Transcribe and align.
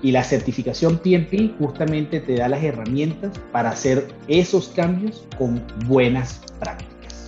Y 0.00 0.12
la 0.12 0.22
certificación 0.22 0.98
PMP 0.98 1.58
justamente 1.58 2.20
te 2.20 2.36
da 2.36 2.48
las 2.48 2.62
herramientas 2.62 3.32
para 3.50 3.70
hacer 3.70 4.06
esos 4.28 4.68
cambios 4.68 5.24
con 5.36 5.60
buenas 5.86 6.40
prácticas. 6.60 7.26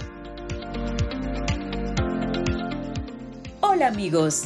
Hola 3.61 3.89
amigos, 3.89 4.45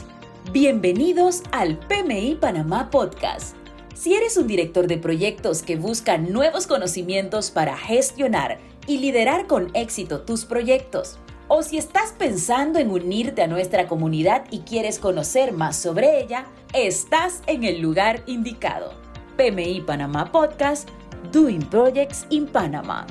bienvenidos 0.53 1.43
al 1.53 1.79
PMI 1.79 2.37
Panamá 2.41 2.89
Podcast. 2.91 3.57
Si 3.95 4.15
eres 4.15 4.37
un 4.39 4.47
director 4.47 4.87
de 4.87 4.97
proyectos 4.97 5.63
que 5.63 5.77
busca 5.77 6.17
nuevos 6.17 6.67
conocimientos 6.67 7.51
para 7.51 7.77
gestionar 7.77 8.59
y 8.87 8.99
liderar 8.99 9.47
con 9.47 9.71
éxito 9.75 10.23
tus 10.23 10.47
proyectos, 10.47 11.19
o 11.49 11.63
si 11.63 11.79
estás 11.79 12.13
pensando 12.13 12.79
en 12.79 12.91
unirte 12.91 13.43
a 13.43 13.47
nuestra 13.47 13.87
comunidad 13.87 14.45
y 14.51 14.61
quieres 14.61 14.99
conocer 14.99 15.53
más 15.53 15.77
sobre 15.77 16.21
ella, 16.21 16.47
estás 16.73 17.43
en 17.47 17.65
el 17.65 17.81
lugar 17.81 18.23
indicado. 18.27 18.95
PMI 19.37 19.81
Panamá 19.81 20.31
Podcast, 20.31 20.89
Doing 21.33 21.63
Projects 21.69 22.27
in 22.31 22.47
Panama. 22.47 23.07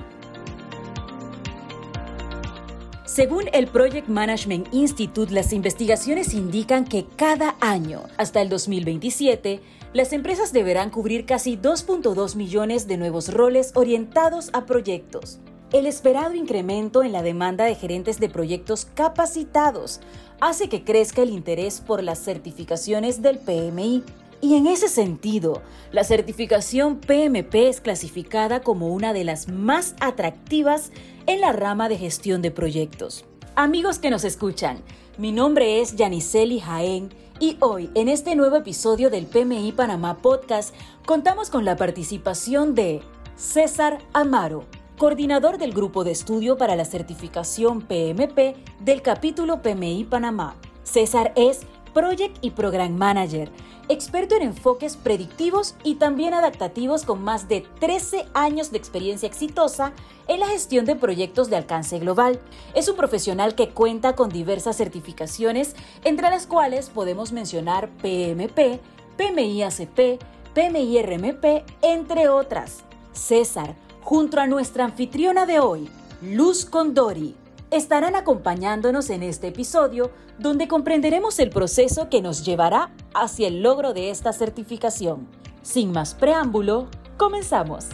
Según 3.05 3.43
el 3.53 3.67
Project 3.67 4.07
Management 4.07 4.73
Institute, 4.73 5.31
las 5.31 5.53
investigaciones 5.53 6.33
indican 6.33 6.83
que 6.83 7.05
cada 7.15 7.55
año, 7.59 8.01
hasta 8.17 8.41
el 8.41 8.49
2027, 8.49 9.61
las 9.93 10.13
empresas 10.13 10.51
deberán 10.51 10.89
cubrir 10.89 11.27
casi 11.27 11.55
2.2 11.55 12.35
millones 12.35 12.87
de 12.87 12.97
nuevos 12.97 13.31
roles 13.31 13.71
orientados 13.75 14.49
a 14.53 14.65
proyectos. 14.65 15.39
El 15.73 15.87
esperado 15.87 16.35
incremento 16.35 17.01
en 17.01 17.11
la 17.11 17.23
demanda 17.23 17.65
de 17.65 17.73
gerentes 17.73 18.19
de 18.19 18.29
proyectos 18.29 18.85
capacitados 18.93 20.01
hace 20.39 20.69
que 20.69 20.83
crezca 20.83 21.23
el 21.23 21.31
interés 21.31 21.81
por 21.81 22.03
las 22.03 22.19
certificaciones 22.19 23.23
del 23.23 23.39
PMI. 23.39 24.03
Y 24.39 24.53
en 24.53 24.67
ese 24.67 24.87
sentido, 24.87 25.63
la 25.91 26.03
certificación 26.03 26.99
PMP 26.99 27.55
es 27.55 27.81
clasificada 27.81 28.61
como 28.61 28.89
una 28.89 29.13
de 29.13 29.23
las 29.23 29.47
más 29.47 29.95
atractivas 29.99 30.91
en 31.25 31.41
la 31.41 31.53
rama 31.53 31.89
de 31.89 31.97
gestión 31.97 32.43
de 32.43 32.51
proyectos. 32.51 33.25
Amigos 33.55 33.97
que 33.97 34.11
nos 34.11 34.25
escuchan, 34.25 34.83
mi 35.17 35.31
nombre 35.31 35.81
es 35.81 35.95
Yaniseli 35.95 36.59
Jaén 36.59 37.09
y 37.39 37.57
hoy 37.61 37.89
en 37.95 38.09
este 38.09 38.35
nuevo 38.35 38.57
episodio 38.57 39.09
del 39.09 39.25
PMI 39.25 39.71
Panamá 39.71 40.19
Podcast 40.19 40.75
contamos 41.07 41.49
con 41.49 41.65
la 41.65 41.77
participación 41.77 42.75
de 42.75 43.01
César 43.35 43.97
Amaro, 44.13 44.65
coordinador 45.03 45.57
del 45.57 45.73
Grupo 45.73 46.05
de 46.05 46.11
Estudio 46.11 46.57
para 46.57 46.77
la 46.77 46.85
Certificación 46.85 47.81
PMP 47.81 48.55
del 48.79 49.01
capítulo 49.01 49.61
PMI 49.61 50.05
Panamá. 50.05 50.55
César 50.83 51.33
es 51.35 51.63
Project 51.93 52.37
y 52.39 52.51
Program 52.51 52.95
Manager, 52.95 53.51
experto 53.89 54.37
en 54.37 54.43
enfoques 54.43 54.95
predictivos 54.95 55.75
y 55.83 55.95
también 55.95 56.33
adaptativos 56.33 57.03
con 57.03 57.21
más 57.21 57.49
de 57.49 57.65
13 57.81 58.27
años 58.33 58.71
de 58.71 58.77
experiencia 58.77 59.27
exitosa 59.27 59.91
en 60.29 60.39
la 60.39 60.47
gestión 60.47 60.85
de 60.85 60.95
proyectos 60.95 61.49
de 61.49 61.57
alcance 61.57 61.99
global. 61.99 62.39
Es 62.73 62.87
un 62.87 62.95
profesional 62.95 63.55
que 63.55 63.71
cuenta 63.71 64.15
con 64.15 64.29
diversas 64.29 64.77
certificaciones, 64.77 65.75
entre 66.05 66.29
las 66.29 66.47
cuales 66.47 66.89
podemos 66.89 67.33
mencionar 67.33 67.89
PMP, 68.01 68.79
PMI 69.17 69.63
ACP, 69.63 70.23
PMI 70.53 71.01
RMP, 71.01 71.65
entre 71.81 72.29
otras. 72.29 72.85
César, 73.11 73.75
junto 74.03 74.39
a 74.39 74.47
nuestra 74.47 74.83
anfitriona 74.83 75.45
de 75.45 75.59
hoy, 75.59 75.89
Luz 76.21 76.65
Condori. 76.65 77.35
Estarán 77.71 78.15
acompañándonos 78.15 79.09
en 79.09 79.23
este 79.23 79.47
episodio 79.47 80.11
donde 80.37 80.67
comprenderemos 80.67 81.39
el 81.39 81.49
proceso 81.49 82.09
que 82.09 82.21
nos 82.21 82.45
llevará 82.45 82.91
hacia 83.15 83.47
el 83.47 83.63
logro 83.63 83.93
de 83.93 84.09
esta 84.09 84.33
certificación. 84.33 85.27
Sin 85.61 85.91
más 85.91 86.13
preámbulo, 86.13 86.89
comenzamos. 87.17 87.87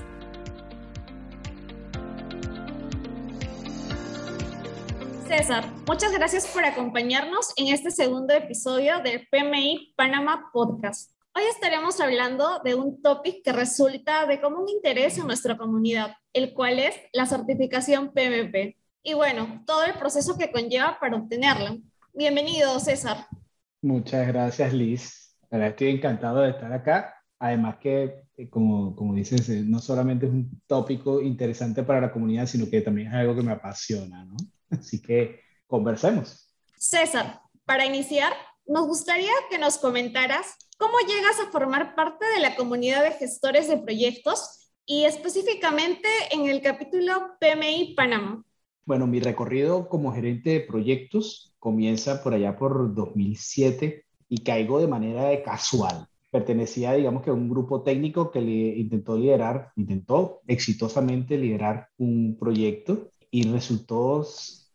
César, 5.28 5.72
muchas 5.88 6.12
gracias 6.12 6.48
por 6.48 6.66
acompañarnos 6.66 7.54
en 7.56 7.68
este 7.68 7.92
segundo 7.92 8.34
episodio 8.34 9.00
del 9.04 9.28
PMI 9.30 9.94
Panama 9.96 10.50
Podcast. 10.52 11.19
Hoy 11.40 11.46
estaremos 11.46 12.02
hablando 12.02 12.60
de 12.66 12.76
un 12.76 13.02
topic 13.02 13.42
que 13.46 13.54
resulta 13.54 14.26
de 14.26 14.42
común 14.42 14.68
interés 14.68 15.18
en 15.18 15.26
nuestra 15.26 15.56
comunidad, 15.56 16.18
el 16.34 16.54
cual 16.54 16.80
es 16.80 16.94
la 17.14 17.26
certificación 17.26 18.12
PMP. 18.12 18.76
Y 19.04 19.14
bueno, 19.14 19.64
todo 19.66 19.86
el 19.86 19.94
proceso 19.94 20.38
que 20.38 20.52
conlleva 20.52 20.98
para 21.00 21.16
obtenerla. 21.16 21.78
Bienvenido, 22.14 22.78
César. 22.82 23.26
Muchas 23.82 24.28
gracias, 24.28 24.74
Liz. 24.74 25.38
estoy 25.50 25.92
encantado 25.92 26.42
de 26.42 26.50
estar 26.50 26.74
acá. 26.74 27.16
Además 27.40 27.78
que, 27.78 28.24
eh, 28.36 28.50
como, 28.50 28.94
como 28.94 29.14
dices, 29.14 29.48
eh, 29.48 29.64
no 29.66 29.80
solamente 29.80 30.26
es 30.26 30.34
un 30.34 30.62
tópico 30.68 31.22
interesante 31.22 31.84
para 31.84 32.02
la 32.02 32.12
comunidad, 32.12 32.48
sino 32.48 32.70
que 32.70 32.82
también 32.82 33.08
es 33.08 33.14
algo 33.14 33.34
que 33.34 33.44
me 33.44 33.54
apasiona, 33.54 34.26
¿no? 34.26 34.36
Así 34.78 35.02
que 35.02 35.40
conversemos. 35.68 36.54
César, 36.76 37.40
para 37.64 37.86
iniciar, 37.86 38.34
nos 38.70 38.88
gustaría 38.88 39.34
que 39.50 39.58
nos 39.58 39.78
comentaras 39.78 40.56
¿Cómo 40.80 40.94
llegas 41.00 41.38
a 41.42 41.52
formar 41.52 41.94
parte 41.94 42.26
de 42.34 42.40
la 42.40 42.56
comunidad 42.56 43.04
de 43.04 43.12
gestores 43.12 43.68
de 43.68 43.80
proyectos 43.80 44.72
y 44.86 45.04
específicamente 45.04 46.08
en 46.32 46.48
el 46.48 46.62
capítulo 46.62 47.12
PMI 47.42 47.96
Panamá? 47.96 48.42
Bueno, 48.86 49.06
mi 49.06 49.20
recorrido 49.20 49.90
como 49.90 50.14
gerente 50.14 50.52
de 50.52 50.62
proyectos 50.62 51.54
comienza 51.60 52.24
por 52.24 52.34
allá 52.34 52.58
por 52.58 52.96
2007 52.96 54.06
y 54.30 54.38
caigo 54.38 54.80
de 54.80 54.88
manera 54.88 55.44
casual. 55.44 56.08
Pertenecía, 56.32 56.94
digamos 56.94 57.24
que 57.24 57.32
a 57.32 57.34
un 57.34 57.50
grupo 57.50 57.82
técnico 57.82 58.32
que 58.32 58.40
le 58.40 58.80
intentó 58.80 59.18
liderar, 59.18 59.74
intentó 59.76 60.40
exitosamente 60.48 61.38
liderar 61.38 61.90
un 61.98 62.38
proyecto 62.40 63.10
y 63.30 63.44
resultó 63.52 64.26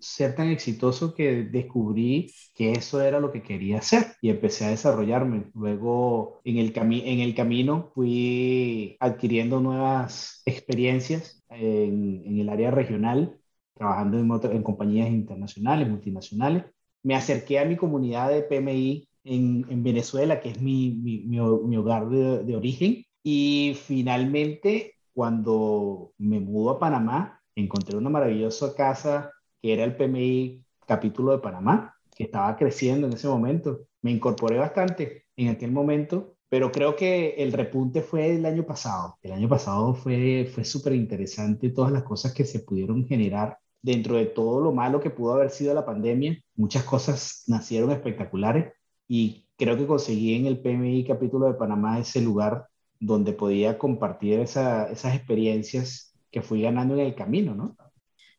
ser 0.04 0.34
tan 0.34 0.48
exitoso 0.48 1.14
que 1.14 1.44
descubrí 1.44 2.30
que 2.54 2.72
eso 2.72 3.00
era 3.00 3.20
lo 3.20 3.32
que 3.32 3.42
quería 3.42 3.78
hacer 3.78 4.06
y 4.20 4.30
empecé 4.30 4.66
a 4.66 4.70
desarrollarme. 4.70 5.46
Luego 5.54 6.40
en 6.44 6.58
el, 6.58 6.72
en 6.76 7.20
el 7.20 7.34
camino 7.34 7.90
fui 7.94 8.96
adquiriendo 9.00 9.60
nuevas 9.60 10.42
experiencias 10.44 11.42
en, 11.48 12.22
en 12.26 12.38
el 12.38 12.48
área 12.48 12.70
regional, 12.70 13.38
trabajando 13.74 14.18
en, 14.18 14.56
en, 14.56 14.62
compañías 14.62 15.08
internacionales, 15.08 15.88
multinacionales. 15.88 16.64
Me 17.02 17.14
acerqué 17.14 17.58
a 17.58 17.64
mi 17.64 17.76
comunidad 17.76 18.30
de 18.30 18.42
PMI 18.42 19.08
en, 19.24 19.66
en 19.68 19.82
Venezuela, 19.82 20.40
que 20.40 20.50
es 20.50 20.60
mi, 20.60 20.90
mi, 20.90 21.20
mi, 21.24 21.76
hogar 21.76 22.08
de, 22.08 22.44
de 22.44 22.56
origen. 22.56 23.04
Y 23.22 23.76
finalmente, 23.86 24.94
cuando 25.14 26.12
me 26.18 26.40
mudo 26.40 26.70
a 26.70 26.78
Panamá, 26.78 27.40
encontré 27.56 27.96
una 27.96 28.10
maravillosa 28.10 28.74
casa 28.74 29.30
que 29.64 29.72
era 29.72 29.84
el 29.84 29.96
PMI 29.96 30.62
capítulo 30.86 31.32
de 31.32 31.38
Panamá, 31.38 31.96
que 32.14 32.24
estaba 32.24 32.54
creciendo 32.54 33.06
en 33.06 33.14
ese 33.14 33.28
momento. 33.28 33.86
Me 34.02 34.10
incorporé 34.10 34.58
bastante 34.58 35.24
en 35.36 35.48
aquel 35.48 35.72
momento, 35.72 36.36
pero 36.50 36.70
creo 36.70 36.94
que 36.94 37.36
el 37.38 37.50
repunte 37.50 38.02
fue 38.02 38.34
el 38.34 38.44
año 38.44 38.66
pasado. 38.66 39.16
El 39.22 39.32
año 39.32 39.48
pasado 39.48 39.94
fue, 39.94 40.50
fue 40.54 40.64
súper 40.64 40.92
interesante 40.92 41.70
todas 41.70 41.90
las 41.92 42.02
cosas 42.02 42.34
que 42.34 42.44
se 42.44 42.60
pudieron 42.60 43.06
generar 43.06 43.56
dentro 43.80 44.16
de 44.16 44.26
todo 44.26 44.60
lo 44.60 44.70
malo 44.70 45.00
que 45.00 45.08
pudo 45.08 45.32
haber 45.32 45.48
sido 45.48 45.72
la 45.72 45.86
pandemia. 45.86 46.38
Muchas 46.56 46.84
cosas 46.84 47.44
nacieron 47.46 47.90
espectaculares 47.90 48.74
y 49.08 49.46
creo 49.56 49.78
que 49.78 49.86
conseguí 49.86 50.34
en 50.34 50.44
el 50.44 50.60
PMI 50.60 51.06
capítulo 51.06 51.46
de 51.46 51.54
Panamá 51.54 51.98
ese 51.98 52.20
lugar 52.20 52.66
donde 53.00 53.32
podía 53.32 53.78
compartir 53.78 54.40
esas 54.40 55.14
experiencias 55.14 56.14
que 56.30 56.42
fui 56.42 56.60
ganando 56.60 56.92
en 56.96 57.00
el 57.00 57.14
camino, 57.14 57.54
¿no? 57.54 57.74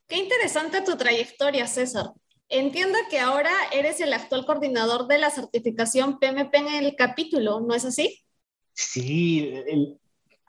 Qué 0.07 0.17
interesante 0.17 0.81
tu 0.81 0.95
trayectoria, 0.97 1.66
César. 1.67 2.11
Entiendo 2.47 2.97
que 3.09 3.19
ahora 3.19 3.51
eres 3.73 3.99
el 4.01 4.13
actual 4.13 4.45
coordinador 4.45 5.07
de 5.07 5.17
la 5.17 5.31
certificación 5.31 6.19
PMP 6.19 6.53
en 6.55 6.67
el 6.67 6.96
capítulo, 6.96 7.59
¿no 7.59 7.73
es 7.73 7.85
así? 7.85 8.23
Sí, 8.73 9.52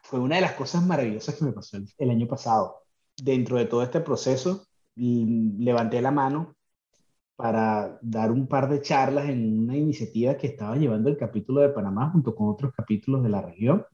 fue 0.02 0.20
una 0.20 0.36
de 0.36 0.42
las 0.42 0.52
cosas 0.52 0.84
maravillosas 0.84 1.36
que 1.36 1.44
me 1.44 1.52
pasó 1.52 1.78
el, 1.98 2.10
año 2.10 2.28
pasado. 2.28 2.82
Dentro 3.16 3.56
de 3.56 3.64
todo 3.64 3.82
este 3.82 4.00
proceso, 4.00 4.66
levanté 4.94 6.02
la 6.02 6.10
mano 6.10 6.54
para 7.34 7.98
dar 8.02 8.30
un 8.30 8.46
par 8.46 8.68
de 8.68 8.82
charlas 8.82 9.28
en 9.28 9.58
una 9.60 9.76
iniciativa 9.76 10.36
que 10.36 10.48
estaba 10.48 10.76
llevando 10.76 11.08
el 11.08 11.16
capítulo 11.16 11.62
de 11.62 11.70
Panamá 11.70 12.10
junto 12.10 12.34
con 12.34 12.48
otros 12.48 12.74
capítulos 12.74 13.22
de 13.22 13.30
la 13.30 13.42
región 13.42 13.86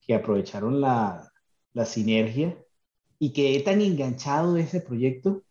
que 0.00 0.14
aprovecharon 0.14 0.80
la, 0.80 1.30
la 1.72 1.84
sinergia 1.84 2.56
y 3.24 3.32
quedé 3.32 3.60
tan 3.60 3.80
enganchado 3.80 4.52
de 4.52 4.60
ese 4.60 4.82
proyecto 4.82 5.44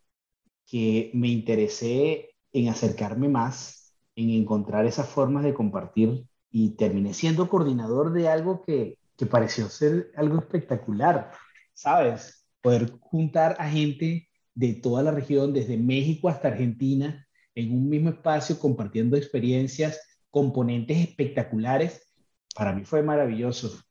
que 0.64 1.10
me 1.12 1.26
interesé 1.26 2.30
en 2.52 2.68
acercarme 2.68 3.28
más, 3.28 3.96
en 4.14 4.30
encontrar 4.30 4.86
esas 4.86 5.08
formas 5.08 5.42
de 5.42 5.54
compartir 5.54 6.24
y 6.52 6.76
terminé 6.76 7.14
siendo 7.14 7.48
coordinador 7.48 8.12
de 8.12 8.28
algo 8.28 8.62
que, 8.62 8.96
que 9.16 9.26
pareció 9.26 9.68
ser 9.68 10.12
algo 10.16 10.38
espectacular, 10.38 11.32
¿sabes? 11.72 12.46
Poder 12.62 12.92
juntar 13.00 13.56
a 13.58 13.68
gente 13.68 14.28
de 14.54 14.74
toda 14.74 15.02
la 15.02 15.10
región, 15.10 15.52
desde 15.52 15.76
México 15.76 16.28
hasta 16.28 16.46
Argentina, 16.46 17.26
en 17.56 17.72
un 17.72 17.88
mismo 17.88 18.10
espacio, 18.10 18.56
compartiendo 18.60 19.16
experiencias, 19.16 20.00
componentes 20.30 20.98
espectaculares 20.98 22.04
para 22.54 22.72
mí 22.72 22.84
fue 22.84 23.02
maravilloso. 23.02 23.82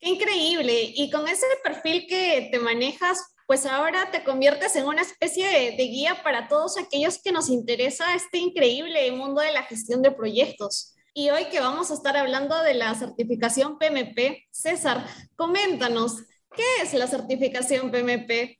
Qué 0.00 0.10
increíble. 0.10 0.92
Y 0.94 1.10
con 1.10 1.26
ese 1.26 1.46
perfil 1.62 2.06
que 2.08 2.48
te 2.52 2.58
manejas, 2.58 3.18
pues 3.46 3.66
ahora 3.66 4.10
te 4.10 4.22
conviertes 4.22 4.76
en 4.76 4.86
una 4.86 5.02
especie 5.02 5.46
de, 5.46 5.76
de, 5.76 5.84
guía 5.84 6.22
para 6.22 6.48
todos 6.48 6.78
aquellos 6.78 7.20
que 7.22 7.32
nos 7.32 7.48
interesa 7.48 8.14
este 8.14 8.38
increíble 8.38 9.10
mundo 9.12 9.40
de 9.40 9.52
la 9.52 9.62
gestión 9.62 10.02
de 10.02 10.12
proyectos. 10.12 10.94
Y 11.14 11.30
hoy 11.30 11.46
que 11.50 11.58
vamos 11.58 11.90
a 11.90 11.94
estar 11.94 12.16
hablando 12.16 12.62
de 12.62 12.74
la 12.74 12.94
certificación 12.94 13.78
PMP, 13.78 14.46
César, 14.50 15.04
coméntanos, 15.34 16.22
¿qué 16.54 16.62
es 16.82 16.94
la 16.94 17.06
certificación 17.06 17.90
PMP? 17.90 18.58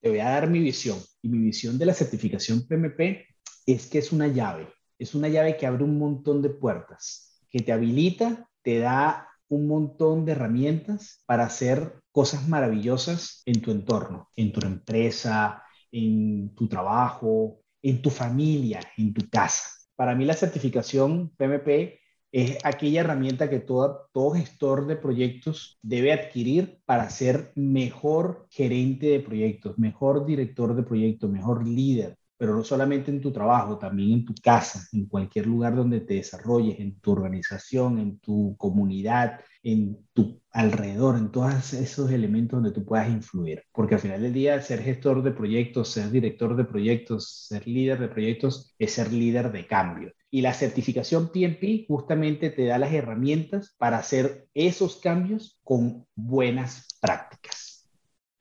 Te 0.00 0.08
voy 0.08 0.20
a 0.20 0.28
dar 0.28 0.48
mi 0.48 0.60
visión. 0.60 1.02
Y 1.22 1.28
mi 1.28 1.38
visión 1.38 1.76
de 1.78 1.86
la 1.86 1.94
certificación 1.94 2.68
PMP 2.68 3.26
es 3.66 3.86
que 3.86 3.98
es 3.98 4.12
una 4.12 4.28
llave. 4.28 4.68
Es 4.98 5.14
una 5.14 5.28
llave 5.28 5.56
que 5.56 5.66
abre 5.66 5.82
un 5.82 5.98
montón 5.98 6.40
de 6.40 6.50
puertas, 6.50 7.40
que 7.50 7.60
te 7.60 7.72
habilita, 7.72 8.48
te 8.62 8.78
da 8.78 9.28
un 9.48 9.68
montón 9.68 10.24
de 10.24 10.32
herramientas 10.32 11.22
para 11.26 11.44
hacer 11.44 12.00
cosas 12.12 12.48
maravillosas 12.48 13.42
en 13.46 13.60
tu 13.60 13.70
entorno, 13.70 14.30
en 14.36 14.52
tu 14.52 14.66
empresa, 14.66 15.62
en 15.92 16.54
tu 16.54 16.68
trabajo, 16.68 17.60
en 17.82 18.02
tu 18.02 18.10
familia, 18.10 18.80
en 18.96 19.14
tu 19.14 19.28
casa. 19.30 19.62
Para 19.94 20.14
mí 20.14 20.24
la 20.24 20.34
certificación 20.34 21.30
PMP 21.36 22.00
es 22.32 22.58
aquella 22.64 23.00
herramienta 23.00 23.48
que 23.48 23.60
todo, 23.60 24.30
gestor 24.34 24.86
de 24.86 24.96
proyectos 24.96 25.78
debe 25.80 26.12
adquirir 26.12 26.80
para 26.84 27.08
ser 27.08 27.52
mejor 27.54 28.46
gerente 28.50 29.06
de 29.06 29.20
proyectos, 29.20 29.78
mejor 29.78 30.26
director 30.26 30.74
de 30.74 30.82
proyectos, 30.82 31.30
mejor 31.30 31.66
líder, 31.66 32.15
pero 32.38 32.54
no 32.54 32.64
solamente 32.64 33.10
en 33.10 33.20
tu 33.20 33.32
trabajo, 33.32 33.78
también 33.78 34.12
en 34.12 34.24
tu 34.24 34.34
casa, 34.42 34.86
en 34.92 35.06
cualquier 35.06 35.46
lugar 35.46 35.74
donde 35.74 36.00
te 36.00 36.14
desarrolles, 36.14 36.78
en 36.80 37.00
tu 37.00 37.12
organización, 37.12 37.98
en 37.98 38.18
tu 38.18 38.56
comunidad, 38.58 39.40
en 39.62 39.98
tu 40.12 40.40
alrededor, 40.50 41.16
en 41.16 41.32
todos 41.32 41.72
esos 41.74 42.10
elementos 42.10 42.58
donde 42.58 42.72
tú 42.72 42.84
puedas 42.84 43.08
influir. 43.10 43.62
Porque 43.72 43.96
al 43.96 44.00
final 44.00 44.22
del 44.22 44.32
día, 44.32 44.60
ser 44.62 44.82
gestor 44.82 45.22
de 45.22 45.32
proyectos, 45.32 45.90
ser 45.90 46.10
director 46.10 46.56
de 46.56 46.64
proyectos, 46.64 47.46
ser 47.48 47.66
líder 47.66 47.98
de 47.98 48.08
proyectos, 48.08 48.74
es 48.78 48.92
ser 48.92 49.12
líder 49.12 49.50
de 49.52 49.66
cambio. 49.66 50.12
Y 50.30 50.42
la 50.42 50.54
certificación 50.54 51.30
PMP 51.32 51.86
justamente 51.88 52.50
te 52.50 52.66
da 52.66 52.78
las 52.78 52.92
herramientas 52.92 53.74
para 53.78 53.98
hacer 53.98 54.46
esos 54.54 54.96
cambios 54.96 55.58
con 55.64 56.06
buenas 56.14 56.86
prácticas. 57.00 57.65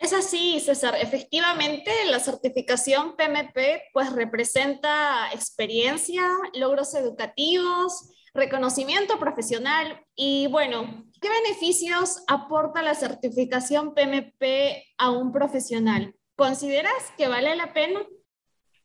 Es 0.05 0.13
así, 0.13 0.59
César. 0.59 0.93
Efectivamente, 1.01 1.89
la 2.11 2.19
certificación 2.19 3.15
PMP 3.15 3.89
pues 3.91 4.13
representa 4.13 5.31
experiencia, 5.33 6.21
logros 6.53 6.93
educativos, 6.93 8.11
reconocimiento 8.35 9.17
profesional 9.17 9.99
y 10.15 10.45
bueno, 10.51 11.07
¿qué 11.19 11.27
beneficios 11.27 12.21
aporta 12.27 12.83
la 12.83 12.93
certificación 12.93 13.95
PMP 13.95 14.83
a 14.99 15.09
un 15.09 15.31
profesional? 15.31 16.13
¿Consideras 16.35 16.93
que 17.17 17.27
vale 17.27 17.55
la 17.55 17.73
pena? 17.73 18.05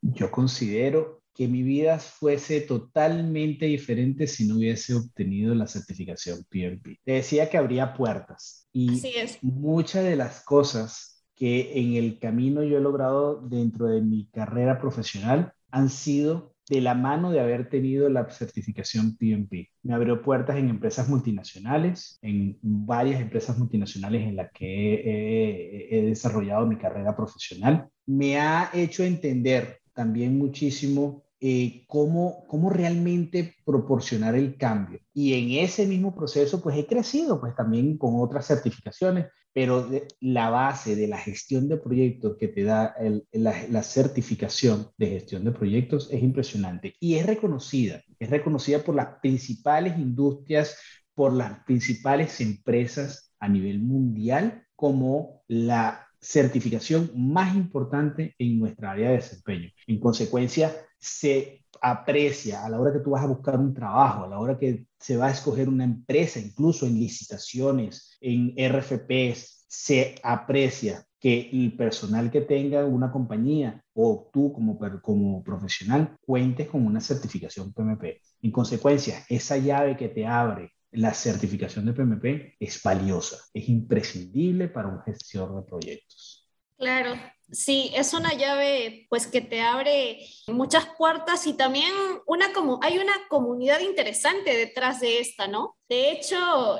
Yo 0.01 0.31
considero 0.31 1.21
que 1.35 1.49
mi 1.49 1.63
vida 1.63 1.99
fuese 1.99 2.63
totalmente 2.63 3.67
diferente 3.67 4.27
si 4.27 4.47
no 4.47 4.57
hubiese 4.57 4.95
obtenido 4.95 5.55
la 5.55 5.67
certificación 5.67 6.45
PMP. 6.49 6.99
Te 7.05 7.13
decía 7.13 7.51
que 7.51 7.59
habría 7.59 7.93
puertas 7.93 8.69
y 8.73 9.03
muchas 9.43 10.05
de 10.05 10.17
las 10.17 10.43
cosas 10.45 11.10
que 11.41 11.81
en 11.81 11.95
el 11.95 12.19
camino 12.19 12.63
yo 12.63 12.77
he 12.77 12.83
logrado 12.83 13.41
dentro 13.41 13.87
de 13.87 14.03
mi 14.03 14.27
carrera 14.27 14.79
profesional 14.79 15.55
han 15.71 15.89
sido 15.89 16.55
de 16.69 16.83
la 16.83 16.95
mano 16.95 17.33
de 17.33 17.41
haber 17.41 17.71
tenido 17.71 18.11
la 18.11 18.29
certificación 18.29 19.17
PMP. 19.17 19.71
Me 19.83 19.95
abrió 19.95 20.21
puertas 20.21 20.59
en 20.59 20.69
empresas 20.69 21.09
multinacionales, 21.09 22.19
en 22.21 22.59
varias 22.61 23.23
empresas 23.23 23.59
multinacionales 23.59 24.29
en 24.29 24.37
las 24.37 24.53
que 24.53 24.95
he, 24.95 25.99
he 25.99 26.03
desarrollado 26.03 26.67
mi 26.67 26.77
carrera 26.77 27.17
profesional. 27.17 27.89
Me 28.05 28.39
ha 28.39 28.71
hecho 28.75 29.03
entender 29.03 29.79
también 29.95 30.37
muchísimo 30.37 31.25
eh, 31.41 31.85
cómo, 31.87 32.45
cómo 32.47 32.69
realmente 32.69 33.57
proporcionar 33.65 34.35
el 34.35 34.59
cambio. 34.59 35.01
Y 35.15 35.33
en 35.35 35.65
ese 35.65 35.87
mismo 35.87 36.15
proceso, 36.15 36.61
pues 36.61 36.77
he 36.77 36.87
crecido, 36.87 37.41
pues 37.41 37.55
también 37.55 37.97
con 37.97 38.21
otras 38.21 38.47
certificaciones, 38.47 39.27
pero 39.53 39.89
la 40.21 40.51
base 40.51 40.95
de 40.95 41.09
la 41.09 41.19
gestión 41.19 41.69
de 41.69 41.79
proyectos 41.79 42.37
que 42.37 42.49
te 42.49 42.63
da 42.63 42.95
la, 43.33 43.55
la, 43.69 43.83
certificación 43.83 44.91
de 44.97 45.07
gestión 45.07 45.45
de 45.45 45.53
proyectos 45.53 46.09
es 46.13 46.23
impresionante 46.23 46.95
y 47.01 47.17
es 47.17 47.27
reconocida, 47.27 48.03
es 48.19 48.31
reconocida 48.31 48.81
por 48.81 48.95
las 48.95 49.19
principales 49.21 49.99
industrias, 49.99 50.77
por 51.15 51.33
las 51.33 51.65
principales 51.65 52.41
empresas 52.41 53.35
a 53.41 53.49
nivel 53.49 53.81
mundial 53.81 54.67
como 54.77 55.43
la 55.49 56.07
certificación 56.21 57.11
más 57.15 57.55
importante 57.57 58.35
en 58.39 58.59
nuestra 58.59 58.93
área 58.93 59.11
de 59.11 59.17
desempeño. 59.17 59.71
En 59.87 59.99
consecuencia, 59.99 60.75
se 60.99 61.65
aprecia 61.81 62.65
a 62.65 62.69
la 62.69 62.79
hora 62.79 62.93
que 62.93 63.01
tú 63.01 63.11
vas 63.11 63.25
a 63.25 63.29
buscar 63.29 63.59
un 63.59 63.73
trabajo, 63.73 64.25
a 64.25 64.29
la 64.29 64.39
hora 64.39 64.59
que 64.59 64.87
se 64.99 65.17
va 65.17 65.29
a 65.29 65.31
escoger 65.31 65.69
una 65.69 65.85
empresa, 65.85 66.39
incluso 66.39 66.87
en 66.87 66.99
licitaciones, 66.99 68.19
en 68.21 68.55
RFPs, 68.57 69.65
se 69.67 70.17
aprecia 70.23 71.07
que 71.19 71.51
el 71.53 71.77
personal 71.77 72.31
que 72.31 72.41
tenga 72.41 72.85
una 72.85 73.13
compañía 73.13 73.85
o 73.95 74.29
tú 74.33 74.53
como, 74.53 74.79
como 75.03 75.45
profesional 75.45 76.17
cuentes 76.25 76.69
con 76.69 76.85
una 76.85 77.01
certificación 77.01 77.73
PMP. 77.73 78.21
En 78.43 78.51
consecuencia, 78.51 79.25
esa 79.29 79.57
llave 79.59 79.97
que 79.97 80.09
te 80.09 80.27
abre 80.27 80.73
la 80.93 81.15
certificación 81.15 81.87
de 81.87 81.93
PMP 81.93 82.57
es 82.59 82.83
valiosa, 82.83 83.39
es 83.55 83.69
imprescindible 83.69 84.69
para 84.69 84.89
un 84.89 85.03
gestor 85.03 85.55
de 85.57 85.63
proyectos. 85.63 86.49
Claro, 86.79 87.15
sí, 87.51 87.93
es 87.95 88.15
una 88.15 88.33
llave 88.33 89.07
pues 89.11 89.27
que 89.27 89.43
te 89.43 89.61
abre 89.61 90.27
muchas 90.49 90.87
puertas 90.97 91.47
y 91.47 91.53
también 91.53 91.93
una 92.27 92.53
como 92.53 92.81
hay 92.83 92.99
una 92.99 93.13
comunidad 93.29 93.81
interesante 93.81 94.57
detrás 94.57 95.01
de 95.01 95.21
esta, 95.21 95.47
¿no? 95.47 95.77
De 95.89 96.11
hecho, 96.11 96.39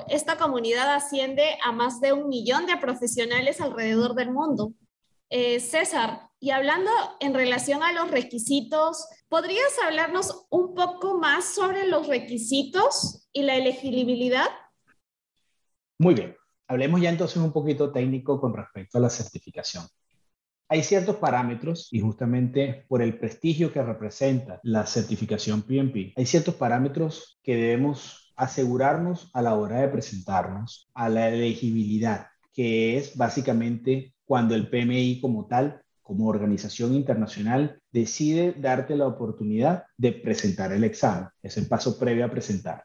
esta 0.09 0.37
comunidad 0.37 0.93
asciende 0.93 1.57
a 1.63 1.71
más 1.71 2.01
de 2.01 2.13
un 2.13 2.29
millón 2.29 2.65
de 2.65 2.77
profesionales 2.77 3.61
alrededor 3.61 4.15
del 4.15 4.31
mundo. 4.31 4.73
Eh, 5.33 5.61
César, 5.61 6.29
y 6.41 6.49
hablando 6.49 6.91
en 7.21 7.33
relación 7.33 7.83
a 7.83 7.93
los 7.93 8.11
requisitos, 8.11 9.07
¿podrías 9.29 9.71
hablarnos 9.87 10.45
un 10.49 10.75
poco 10.75 11.19
más 11.19 11.45
sobre 11.45 11.87
los 11.87 12.07
requisitos 12.07 13.29
y 13.31 13.43
la 13.43 13.55
elegibilidad? 13.55 14.49
Muy 15.99 16.15
bien. 16.15 16.35
Hablemos 16.67 16.99
ya 16.99 17.09
entonces 17.09 17.37
un 17.37 17.53
poquito 17.53 17.93
técnico 17.93 18.41
con 18.41 18.53
respecto 18.53 18.97
a 18.97 19.01
la 19.01 19.09
certificación. 19.09 19.85
Hay 20.67 20.83
ciertos 20.83 21.15
parámetros 21.15 21.87
y 21.93 22.01
justamente 22.01 22.83
por 22.89 23.01
el 23.01 23.17
prestigio 23.17 23.71
que 23.71 23.81
representa 23.81 24.59
la 24.63 24.85
certificación 24.85 25.61
PMP, 25.61 26.11
hay 26.17 26.25
ciertos 26.25 26.55
parámetros 26.55 27.39
que 27.41 27.55
debemos 27.55 28.33
asegurarnos 28.35 29.29
a 29.33 29.41
la 29.41 29.55
hora 29.55 29.79
de 29.79 29.87
presentarnos 29.87 30.89
a 30.93 31.07
la 31.07 31.29
elegibilidad, 31.29 32.27
que 32.51 32.97
es 32.97 33.15
básicamente 33.15 34.13
cuando 34.25 34.55
el 34.55 34.69
PMI 34.69 35.19
como 35.21 35.47
tal, 35.47 35.81
como 36.01 36.27
organización 36.27 36.93
internacional, 36.93 37.79
decide 37.91 38.53
darte 38.57 38.95
la 38.95 39.07
oportunidad 39.07 39.83
de 39.97 40.11
presentar 40.13 40.71
el 40.73 40.83
examen. 40.83 41.29
Es 41.41 41.57
el 41.57 41.67
paso 41.67 41.97
previo 41.99 42.25
a 42.25 42.31
presentar. 42.31 42.83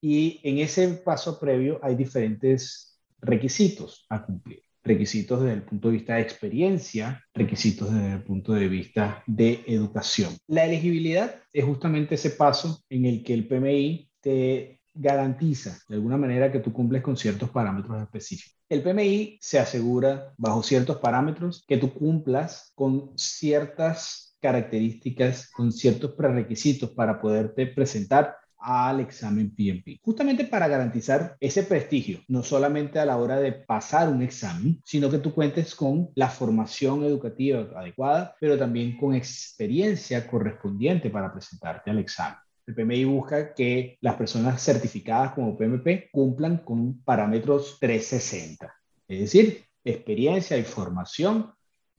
Y 0.00 0.40
en 0.44 0.58
ese 0.58 0.88
paso 0.88 1.38
previo 1.40 1.80
hay 1.82 1.94
diferentes 1.94 3.00
requisitos 3.20 4.06
a 4.10 4.24
cumplir. 4.24 4.62
Requisitos 4.82 5.40
desde 5.42 5.54
el 5.54 5.62
punto 5.62 5.88
de 5.88 5.94
vista 5.94 6.16
de 6.16 6.20
experiencia, 6.20 7.24
requisitos 7.32 7.90
desde 7.90 8.12
el 8.12 8.22
punto 8.22 8.52
de 8.52 8.68
vista 8.68 9.22
de 9.26 9.64
educación. 9.66 10.36
La 10.46 10.66
elegibilidad 10.66 11.36
es 11.52 11.64
justamente 11.64 12.16
ese 12.16 12.30
paso 12.30 12.82
en 12.90 13.06
el 13.06 13.24
que 13.24 13.32
el 13.32 13.48
PMI 13.48 14.10
te 14.20 14.82
garantiza 14.94 15.78
de 15.88 15.96
alguna 15.96 16.16
manera 16.16 16.52
que 16.52 16.60
tú 16.60 16.72
cumples 16.72 17.02
con 17.02 17.16
ciertos 17.16 17.50
parámetros 17.50 18.00
específicos. 18.02 18.58
El 18.74 18.82
PMI 18.82 19.38
se 19.40 19.60
asegura 19.60 20.34
bajo 20.36 20.64
ciertos 20.64 20.96
parámetros 20.96 21.64
que 21.68 21.76
tú 21.76 21.94
cumplas 21.94 22.72
con 22.74 23.16
ciertas 23.16 24.36
características, 24.40 25.48
con 25.52 25.70
ciertos 25.70 26.14
prerequisitos 26.14 26.90
para 26.90 27.20
poderte 27.20 27.68
presentar 27.68 28.36
al 28.58 28.98
examen 28.98 29.54
PMP, 29.54 30.00
justamente 30.02 30.44
para 30.46 30.66
garantizar 30.66 31.36
ese 31.38 31.62
prestigio, 31.62 32.18
no 32.26 32.42
solamente 32.42 32.98
a 32.98 33.04
la 33.04 33.16
hora 33.16 33.38
de 33.38 33.52
pasar 33.52 34.08
un 34.08 34.22
examen, 34.22 34.82
sino 34.84 35.08
que 35.08 35.18
tú 35.18 35.32
cuentes 35.32 35.72
con 35.76 36.10
la 36.16 36.28
formación 36.28 37.04
educativa 37.04 37.60
adecuada, 37.76 38.34
pero 38.40 38.58
también 38.58 38.96
con 38.96 39.14
experiencia 39.14 40.26
correspondiente 40.26 41.10
para 41.10 41.32
presentarte 41.32 41.92
al 41.92 42.00
examen. 42.00 42.38
El 42.66 42.74
PMI 42.74 43.04
busca 43.04 43.54
que 43.54 43.98
las 44.00 44.14
personas 44.16 44.62
certificadas 44.62 45.32
como 45.34 45.56
PMP 45.56 46.10
cumplan 46.10 46.58
con 46.58 47.02
parámetros 47.02 47.78
360, 47.78 48.74
es 49.08 49.20
decir, 49.20 49.64
experiencia 49.84 50.56
y 50.56 50.62
formación 50.62 51.52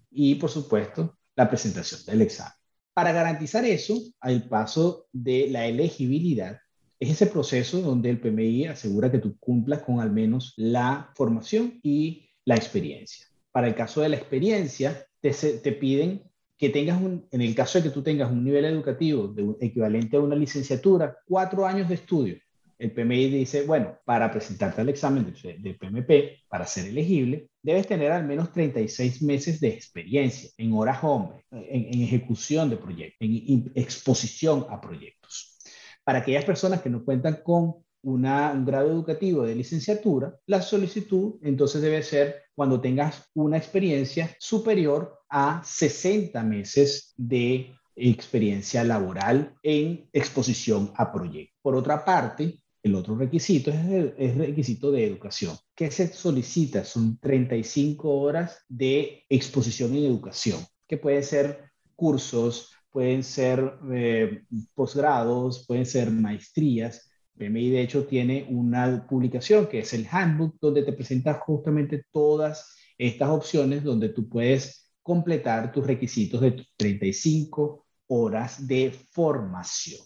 y, 0.10 0.36
por 0.36 0.50
supuesto, 0.50 1.18
la 1.36 1.48
presentación 1.48 2.02
del 2.06 2.24
examen. 2.24 2.54
Para 2.94 3.12
garantizar 3.12 3.64
eso, 3.66 4.00
al 4.22 4.48
paso 4.48 5.08
de 5.12 5.48
la 5.50 5.68
elegibilidad, 5.68 6.60
Es 6.98 7.10
ese 7.10 7.28
proceso 7.28 7.82
donde 7.82 8.10
el 8.10 8.22
PMI 8.22 8.68
asegura 8.68 9.12
que 9.12 9.20
tú 9.20 9.38
cumplas 9.38 9.82
con 9.84 10.00
al 10.00 10.12
menos 10.12 10.54
la 10.56 11.12
formación 11.14 11.78
y 11.84 12.30
la 12.46 12.56
experiencia. 12.56 13.28
Para 13.52 13.68
el 13.68 13.76
caso 13.76 14.00
de 14.00 14.08
la 14.08 14.16
experiencia, 14.16 15.06
te, 15.20 15.32
te 15.32 15.72
piden 15.74 16.24
que 16.58 16.70
tengas 16.70 17.02
un, 17.02 17.28
en 17.32 17.42
el 17.42 17.54
caso 17.54 17.78
de 17.78 17.84
que 17.84 17.90
tú 17.90 18.02
tengas 18.02 18.32
un 18.32 18.44
nivel 18.44 18.66
educativo 18.66 19.28
de, 19.28 19.56
equivalente 19.60 20.18
a 20.18 20.22
una 20.22 20.36
licenciatura, 20.36 21.18
cuatro 21.26 21.66
años 21.66 21.90
de 21.90 21.96
estudio. 21.96 22.38
El 22.78 22.92
PMI 22.92 23.30
dice, 23.30 23.64
bueno, 23.64 23.98
para 24.04 24.30
presentarte 24.30 24.82
al 24.82 24.90
examen 24.90 25.26
de, 25.26 25.74
PMP, 25.74 26.46
para 26.50 26.68
ser 26.68 26.88
elegible, 26.88 27.48
debes 27.62 27.88
tener 27.88 28.12
al 28.12 28.26
menos 28.26 28.52
36 28.52 29.22
meses 29.22 29.62
de 29.62 29.70
experiencia 29.70 30.50
en 30.58 30.74
horas 30.74 31.00
hombre, 31.02 31.46
en, 31.52 32.02
ejecución 32.02 32.70
de 32.70 32.76
proyectos, 32.76 33.18
en 33.22 33.72
exposición 33.76 34.66
a 34.70 34.82
proyectos. 34.82 35.58
Para 36.04 36.20
aquellas 36.20 36.44
personas 36.44 36.82
que 36.82 36.90
no 36.90 37.04
cuentan 37.04 37.40
con 37.44 37.76
un 38.04 38.22
grado 38.66 38.92
educativo 38.92 39.44
de 39.44 39.56
licenciatura, 39.56 40.38
la 40.46 40.62
solicitud 40.62 41.36
entonces 41.42 41.82
debe 41.82 42.04
ser 42.04 42.44
cuando 42.54 42.80
tengas 42.80 43.30
una 43.34 43.58
experiencia 43.58 44.36
superior 44.38 45.24
a 45.38 45.62
60 45.66 46.42
meses 46.44 47.14
de 47.18 47.76
experiencia 47.94 48.86
laboral 48.86 49.54
en 49.62 50.08
exposición 50.14 50.94
a 50.96 51.12
proyectos. 51.12 51.60
Por 51.62 51.76
otra 51.76 52.06
parte, 52.06 52.64
el 52.82 52.96
otro 52.96 53.18
requisito 53.18 53.70
es 53.70 54.14
el, 54.18 54.38
requisito 54.38 54.94
de 54.94 55.06
educación. 55.06 55.54
¿Qué 55.76 55.92
se 55.92 56.08
solicita? 56.08 56.86
Son 56.86 57.20
35 57.20 58.10
horas 58.18 58.64
de 58.70 59.26
exposición 59.28 59.94
en 59.96 60.06
educación, 60.06 60.62
que 60.88 60.96
pueden 60.96 61.24
ser 61.24 61.70
cursos, 61.98 62.72
pueden 62.90 63.22
ser 63.22 63.78
eh, 63.92 64.44
posgrados, 64.74 65.66
pueden 65.68 65.86
ser 65.86 66.12
maestrías, 66.12 67.12
PMI 67.38 67.72
de 67.72 67.82
hecho 67.82 68.06
tiene 68.06 68.48
una 68.50 69.06
publicación 69.06 69.68
que 69.68 69.80
es 69.80 69.94
el 69.94 70.08
handbook 70.10 70.56
donde 70.62 70.84
te 70.84 70.94
presenta 70.94 71.34
justamente 71.34 72.06
todas 72.14 72.74
estas 72.98 73.28
opciones 73.28 73.84
donde 73.84 74.08
tú 74.08 74.30
puedes 74.30 74.85
completar 75.06 75.72
tus 75.72 75.86
requisitos 75.86 76.42
de 76.42 76.66
35 76.76 77.86
horas 78.08 78.68
de 78.68 78.92
formación. 79.12 80.02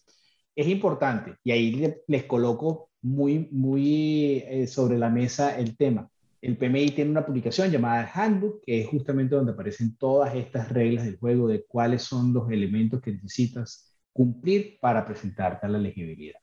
Es 0.53 0.67
importante 0.67 1.35
y 1.41 1.51
ahí 1.51 1.93
les 2.05 2.25
coloco 2.25 2.89
muy, 3.01 3.47
muy 3.49 4.43
eh, 4.45 4.67
sobre 4.67 4.97
la 4.97 5.09
mesa 5.09 5.57
el 5.57 5.77
tema. 5.77 6.09
El 6.41 6.57
PMI 6.57 6.91
tiene 6.91 7.11
una 7.11 7.25
publicación 7.25 7.71
llamada 7.71 8.11
Handbook, 8.13 8.61
que 8.65 8.81
es 8.81 8.87
justamente 8.89 9.35
donde 9.35 9.53
aparecen 9.53 9.95
todas 9.95 10.35
estas 10.35 10.67
reglas 10.67 11.05
del 11.05 11.17
juego 11.17 11.47
de 11.47 11.63
cuáles 11.63 12.01
son 12.01 12.33
los 12.33 12.51
elementos 12.51 13.01
que 13.01 13.13
necesitas 13.13 13.95
cumplir 14.11 14.79
para 14.81 15.05
presentarte 15.05 15.65
a 15.65 15.69
la 15.69 15.77
elegibilidad. 15.77 16.39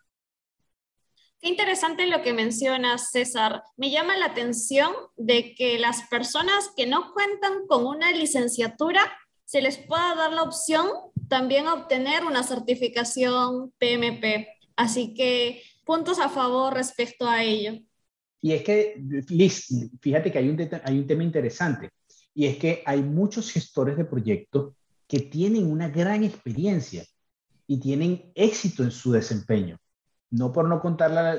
Interesante 1.47 2.09
lo 2.09 2.23
que 2.23 2.33
mencionas, 2.33 3.13
César. 3.13 3.63
Me 3.77 3.93
llama 3.93 4.17
la 4.17 4.27
atención 4.27 4.93
de 5.17 5.55
que 5.55 5.79
las 5.79 6.03
personas 6.09 6.71
que 6.77 6.89
no 6.89 7.13
cuentan 7.13 7.69
con 7.69 7.87
una 7.87 8.11
licenciatura 8.11 9.01
se 9.45 9.63
les 9.63 9.79
pueda 9.79 10.17
dar 10.17 10.33
la 10.33 10.43
opción 10.43 10.89
también 11.29 11.69
a 11.69 11.75
obtener 11.75 12.25
una 12.25 12.43
certificación 12.43 13.73
PMP. 13.79 14.49
Así 14.75 15.15
que 15.15 15.63
puntos 15.85 16.19
a 16.19 16.29
favor 16.29 16.75
respecto 16.75 17.29
a 17.29 17.45
ello. 17.45 17.81
Y 18.43 18.51
es 18.51 18.65
que, 18.65 19.01
Liz, 19.29 19.69
fíjate 20.01 20.33
que 20.33 20.39
hay 20.39 20.49
un, 20.49 20.69
hay 20.83 20.99
un 20.99 21.07
tema 21.07 21.23
interesante, 21.23 21.91
y 22.35 22.47
es 22.47 22.57
que 22.59 22.83
hay 22.85 23.03
muchos 23.03 23.53
gestores 23.53 23.97
de 23.97 24.05
proyectos 24.05 24.75
que 25.07 25.21
tienen 25.21 25.71
una 25.71 25.89
gran 25.91 26.25
experiencia 26.25 27.05
y 27.69 27.79
tienen 27.79 28.33
éxito 28.35 28.83
en 28.83 28.91
su 28.91 29.13
desempeño 29.13 29.79
no 30.37 30.53
por 30.53 30.69
no 30.69 30.81
contar 30.81 31.39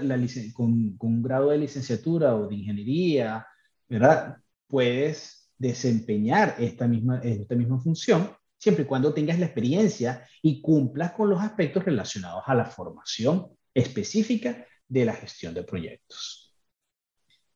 con, 0.54 0.98
un 1.00 1.22
grado 1.22 1.50
de 1.50 1.58
licenciatura 1.58 2.36
o 2.36 2.48
de 2.48 2.56
ingeniería, 2.56 3.48
¿verdad? 3.88 4.38
Puedes 4.68 5.50
desempeñar 5.58 6.56
esta 6.60 6.88
misma, 6.88 7.20
esta 7.24 7.56
misma 7.56 7.80
función 7.80 8.30
siempre 8.58 8.84
y 8.84 8.88
cuando 8.88 9.14
tengas 9.14 9.40
la 9.40 9.46
experiencia 9.46 10.28
y 10.42 10.62
cumplas 10.62 11.12
con 11.12 11.30
los 11.30 11.42
aspectos 11.42 11.86
relacionados 11.86 12.44
a 12.46 12.56
la 12.56 12.66
formación 12.66 13.48
específica 13.74 14.66
de 14.88 15.06
la 15.06 15.14
gestión 15.14 15.54
de 15.54 15.64
proyectos. 15.64 16.56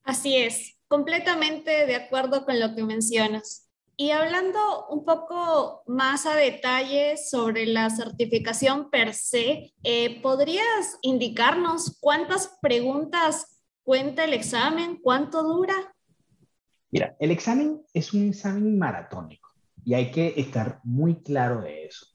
Así 0.04 0.38
es, 0.38 0.78
completamente 0.88 1.86
de 1.86 1.96
acuerdo 1.96 2.46
con 2.46 2.60
lo 2.60 2.76
que 2.76 2.84
mencionas. 2.84 3.71
Y 3.98 4.12
hablando 4.12 4.88
un 4.88 5.06
poco 5.06 5.84
más 5.86 6.26
a 6.26 6.36
detalle 6.36 7.18
sobre 7.18 7.66
la 7.66 7.90
certificación 7.90 8.90
per 8.90 9.14
se, 9.14 9.74
eh, 9.84 10.22
¿podrías 10.22 10.98
indicarnos 11.02 11.98
cuántas 12.00 12.58
preguntas 12.62 13.62
cuenta 13.84 14.24
el 14.24 14.34
examen? 14.34 15.00
¿Cuánto 15.02 15.44
dura? 15.44 15.76
Mira, 16.90 17.16
el 17.20 17.32
examen 17.32 17.82
es 17.94 18.14
un 18.14 18.30
examen 18.30 18.78
maratónico 18.78 19.50
y 19.84 19.94
hay 19.94 20.12
que 20.12 20.34
estar 20.38 20.80
muy 20.84 21.22
claro 21.22 21.62
de 21.62 21.86
eso. 21.86 22.08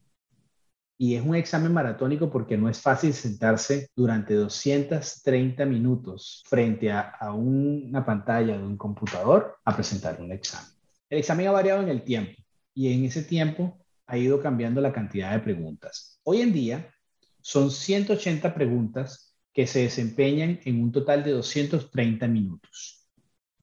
Y 0.99 1.15
es 1.15 1.25
un 1.25 1.35
examen 1.35 1.73
maratónico 1.73 2.31
porque 2.31 2.57
no 2.57 2.71
es 2.71 2.81
fácil 2.81 3.13
sentarse 3.13 3.91
durante 3.95 4.35
230 4.35 5.67
minutos 5.67 6.43
frente 6.47 6.91
a, 6.91 7.01
a 7.01 7.35
una 7.35 8.05
pantalla 8.05 8.57
de 8.57 8.65
un 8.65 8.79
computador 8.79 9.59
a 9.65 9.75
presentar 9.75 10.21
un 10.21 10.33
examen. 10.33 10.76
El 11.09 11.19
examen 11.19 11.47
ha 11.47 11.53
variado 11.53 11.83
en 11.83 11.89
el 11.89 12.03
tiempo 12.03 12.33
y 12.75 12.93
en 12.93 13.05
ese 13.05 13.23
tiempo 13.23 13.79
ha 14.07 14.19
ido 14.19 14.43
cambiando 14.43 14.81
la 14.81 14.93
cantidad 14.93 15.31
de 15.33 15.39
preguntas. 15.41 16.19
Hoy 16.25 16.41
en 16.41 16.53
día 16.53 16.93
son 17.41 17.71
180 17.71 18.53
preguntas 18.55 19.37
que 19.53 19.69
se 19.69 19.81
desempeñan 19.81 20.61
en 20.65 20.83
un 20.83 20.93
total 20.93 21.23
de 21.23 21.33
230 21.33 22.27
minutos. 22.29 23.07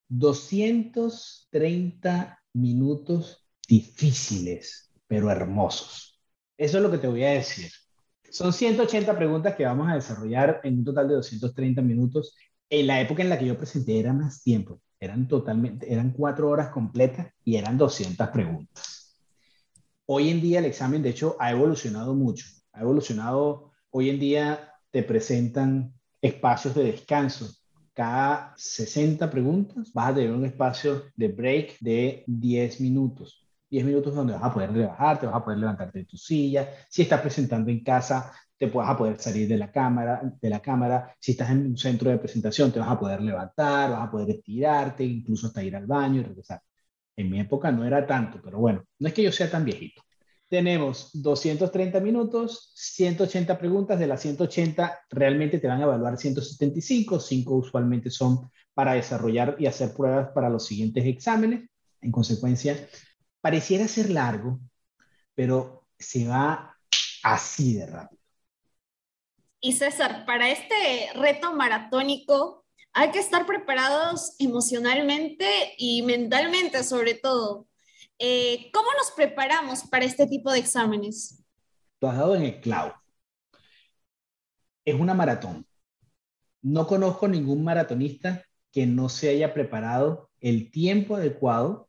230 0.07 2.39
minutos 2.53 3.47
difíciles, 3.67 4.91
pero 5.07 5.29
hermosos. 5.29 6.21
Eso 6.57 6.77
es 6.77 6.83
lo 6.83 6.91
que 6.91 6.97
te 6.97 7.07
voy 7.07 7.23
a 7.23 7.31
decir. 7.31 7.71
Son 8.29 8.53
180 8.53 9.17
preguntas 9.17 9.55
que 9.55 9.65
vamos 9.65 9.89
a 9.89 9.95
desarrollar 9.95 10.61
en 10.63 10.77
un 10.79 10.85
total 10.85 11.09
de 11.09 11.15
230 11.15 11.81
minutos. 11.81 12.37
En 12.69 12.87
la 12.87 13.01
época 13.01 13.21
en 13.21 13.27
la 13.29 13.37
que 13.37 13.47
yo 13.47 13.57
presenté 13.57 13.99
era 13.99 14.13
más 14.13 14.41
tiempo. 14.41 14.79
Eran 15.03 15.27
totalmente, 15.27 15.91
eran 15.91 16.11
cuatro 16.11 16.49
horas 16.49 16.69
completas 16.69 17.27
y 17.43 17.57
eran 17.57 17.77
200 17.77 18.29
preguntas. 18.29 19.19
Hoy 20.05 20.29
en 20.29 20.39
día 20.39 20.59
el 20.59 20.65
examen, 20.65 21.03
de 21.03 21.09
hecho, 21.09 21.35
ha 21.39 21.51
evolucionado 21.51 22.15
mucho. 22.15 22.45
Ha 22.71 22.81
evolucionado, 22.83 23.73
hoy 23.89 24.09
en 24.09 24.19
día 24.19 24.71
te 24.91 25.03
presentan 25.03 25.93
espacios 26.21 26.73
de 26.75 26.85
descanso. 26.85 27.53
Cada 27.93 28.53
60 28.55 29.29
preguntas 29.29 29.91
vas 29.93 30.11
a 30.11 30.15
tener 30.15 30.31
un 30.31 30.45
espacio 30.45 31.03
de 31.17 31.27
break 31.27 31.79
de 31.81 32.23
10 32.25 32.79
minutos. 32.79 33.45
10 33.69 33.83
minutos 33.83 34.15
donde 34.15 34.33
vas 34.33 34.43
a 34.43 34.53
poder 34.53 34.71
rebajar, 34.71 35.19
te 35.19 35.25
vas 35.25 35.35
a 35.35 35.43
poder 35.43 35.59
levantarte 35.59 35.99
de 35.99 36.05
tu 36.05 36.15
silla. 36.15 36.69
Si 36.89 37.01
estás 37.01 37.19
presentando 37.19 37.69
en 37.69 37.83
casa, 37.83 38.31
te 38.67 38.77
vas 38.77 38.89
a 38.89 38.97
poder 38.97 39.19
salir 39.19 39.47
de 39.47 39.57
la 39.57 39.71
cámara, 39.71 40.21
de 40.41 40.49
la 40.49 40.61
cámara. 40.61 41.15
Si 41.19 41.31
estás 41.31 41.51
en 41.51 41.67
un 41.67 41.77
centro 41.77 42.09
de 42.09 42.17
presentación, 42.17 42.71
te 42.71 42.79
vas 42.79 42.89
a 42.89 42.99
poder 42.99 43.21
levantar, 43.21 43.91
vas 43.91 44.07
a 44.07 44.11
poder 44.11 44.29
estirarte, 44.31 45.03
incluso 45.03 45.47
hasta 45.47 45.63
ir 45.63 45.75
al 45.75 45.85
baño 45.85 46.21
y 46.21 46.23
regresar. 46.23 46.61
En 47.15 47.29
mi 47.29 47.39
época 47.39 47.71
no 47.71 47.85
era 47.85 48.05
tanto, 48.07 48.39
pero 48.43 48.59
bueno, 48.59 48.83
no 48.99 49.07
es 49.07 49.13
que 49.13 49.23
yo 49.23 49.31
sea 49.31 49.49
tan 49.49 49.65
viejito. 49.65 50.01
Tenemos 50.49 51.09
230 51.13 51.99
minutos, 51.99 52.71
180 52.75 53.57
preguntas, 53.57 53.99
de 53.99 54.07
las 54.07 54.21
180 54.21 54.99
realmente 55.09 55.59
te 55.59 55.67
van 55.67 55.81
a 55.81 55.83
evaluar 55.83 56.17
175, 56.17 57.19
5 57.19 57.55
usualmente 57.55 58.09
son 58.09 58.51
para 58.73 58.93
desarrollar 58.93 59.55
y 59.59 59.65
hacer 59.65 59.93
pruebas 59.93 60.29
para 60.29 60.49
los 60.49 60.65
siguientes 60.65 61.05
exámenes. 61.05 61.69
En 62.01 62.11
consecuencia, 62.11 62.87
pareciera 63.41 63.87
ser 63.87 64.09
largo, 64.09 64.59
pero 65.33 65.87
se 65.97 66.27
va 66.27 66.77
así 67.23 67.75
de 67.75 67.85
rápido. 67.87 68.22
Y 69.65 69.71
César, 69.71 70.25
para 70.25 70.49
este 70.49 71.07
reto 71.15 71.53
maratónico 71.53 72.65
hay 72.91 73.11
que 73.11 73.19
estar 73.19 73.45
preparados 73.45 74.35
emocionalmente 74.37 75.73
y 75.77 76.01
mentalmente 76.01 76.83
sobre 76.83 77.13
todo. 77.13 77.65
Eh, 78.19 78.69
¿Cómo 78.73 78.89
nos 78.97 79.11
preparamos 79.11 79.83
para 79.83 80.03
este 80.03 80.27
tipo 80.27 80.51
de 80.51 80.59
exámenes? 80.59 81.41
Tú 81.97 82.07
has 82.07 82.17
dado 82.17 82.35
en 82.35 82.43
el 82.43 82.59
clavo. 82.59 82.93
Es 84.83 84.99
una 84.99 85.13
maratón. 85.13 85.65
No 86.61 86.85
conozco 86.85 87.29
ningún 87.29 87.63
maratonista 87.63 88.43
que 88.69 88.85
no 88.85 89.07
se 89.07 89.29
haya 89.29 89.53
preparado 89.53 90.29
el 90.41 90.71
tiempo 90.71 91.15
adecuado, 91.15 91.87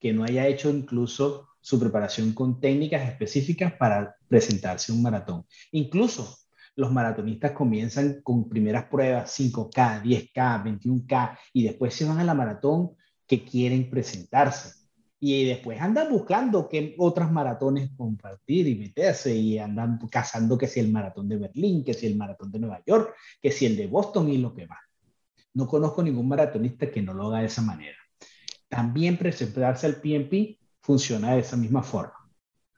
que 0.00 0.12
no 0.12 0.24
haya 0.24 0.48
hecho 0.48 0.70
incluso 0.70 1.50
su 1.60 1.78
preparación 1.78 2.32
con 2.32 2.58
técnicas 2.60 3.08
específicas 3.08 3.74
para 3.74 4.16
presentarse 4.26 4.90
un 4.90 5.02
maratón. 5.02 5.46
Incluso 5.70 6.41
los 6.76 6.90
maratonistas 6.90 7.52
comienzan 7.52 8.22
con 8.22 8.48
primeras 8.48 8.84
pruebas 8.84 9.38
5K, 9.38 10.02
10K, 10.02 10.64
21K 10.64 11.38
y 11.52 11.64
después 11.64 11.94
se 11.94 12.06
van 12.06 12.18
a 12.18 12.24
la 12.24 12.34
maratón 12.34 12.92
que 13.26 13.44
quieren 13.44 13.88
presentarse. 13.90 14.82
Y 15.20 15.44
después 15.44 15.80
andan 15.80 16.10
buscando 16.10 16.68
qué 16.68 16.96
otras 16.98 17.30
maratones 17.30 17.90
compartir 17.96 18.66
y 18.66 18.74
meterse 18.74 19.34
y 19.34 19.56
andan 19.58 19.98
cazando 20.10 20.58
que 20.58 20.66
si 20.66 20.80
el 20.80 20.90
maratón 20.90 21.28
de 21.28 21.36
Berlín, 21.36 21.84
que 21.84 21.94
si 21.94 22.06
el 22.06 22.16
maratón 22.16 22.50
de 22.50 22.58
Nueva 22.58 22.82
York, 22.84 23.14
que 23.40 23.52
si 23.52 23.66
el 23.66 23.76
de 23.76 23.86
Boston 23.86 24.30
y 24.30 24.38
lo 24.38 24.52
que 24.52 24.66
va. 24.66 24.80
No 25.54 25.68
conozco 25.68 26.02
ningún 26.02 26.26
maratonista 26.26 26.90
que 26.90 27.02
no 27.02 27.14
lo 27.14 27.28
haga 27.28 27.40
de 27.40 27.46
esa 27.46 27.62
manera. 27.62 27.96
También 28.68 29.16
presentarse 29.16 29.86
al 29.86 29.96
PMP 29.96 30.58
funciona 30.80 31.34
de 31.34 31.40
esa 31.40 31.56
misma 31.56 31.82
forma. 31.82 32.28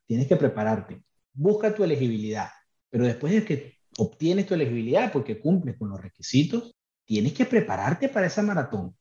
Tienes 0.06 0.26
que 0.26 0.36
prepararte. 0.36 1.02
Busca 1.32 1.74
tu 1.74 1.82
elegibilidad, 1.82 2.50
pero 2.90 3.06
después 3.06 3.32
de 3.32 3.44
que 3.44 3.73
obtienes 3.98 4.46
tu 4.46 4.54
elegibilidad 4.54 5.12
porque 5.12 5.40
cumples 5.40 5.76
con 5.76 5.90
los 5.90 6.00
requisitos, 6.00 6.74
tienes 7.04 7.32
que 7.32 7.44
prepararte 7.44 8.08
para 8.08 8.26
esa 8.26 8.42
maratón, 8.42 8.96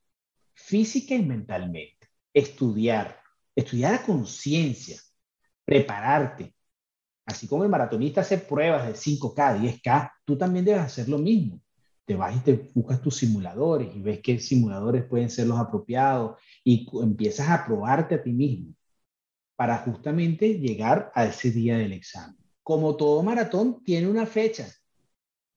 física 0.53 1.15
y 1.15 1.23
mentalmente. 1.23 2.07
Estudiar, 2.33 3.19
estudiar 3.55 3.95
a 3.95 4.03
conciencia, 4.03 4.99
prepararte. 5.65 6.53
Así 7.25 7.47
como 7.47 7.63
el 7.63 7.69
maratonista 7.69 8.21
hace 8.21 8.37
pruebas 8.37 8.87
de 8.87 8.93
5K, 8.93 9.59
10K, 9.59 10.11
tú 10.25 10.37
también 10.37 10.65
debes 10.65 10.81
hacer 10.81 11.07
lo 11.07 11.17
mismo. 11.17 11.61
Te 12.05 12.15
vas 12.15 12.35
y 12.35 12.39
te 12.39 12.69
buscas 12.73 13.01
tus 13.01 13.15
simuladores 13.15 13.95
y 13.95 14.01
ves 14.01 14.19
qué 14.21 14.37
simuladores 14.39 15.05
pueden 15.05 15.29
ser 15.29 15.47
los 15.47 15.57
apropiados 15.57 16.37
y 16.63 16.85
empiezas 17.01 17.49
a 17.49 17.65
probarte 17.65 18.15
a 18.15 18.23
ti 18.23 18.33
mismo 18.33 18.73
para 19.55 19.77
justamente 19.77 20.59
llegar 20.59 21.11
a 21.15 21.25
ese 21.25 21.51
día 21.51 21.77
del 21.77 21.93
examen. 21.93 22.37
Como 22.61 22.97
todo 22.97 23.23
maratón 23.23 23.83
tiene 23.83 24.07
una 24.07 24.25
fecha, 24.25 24.67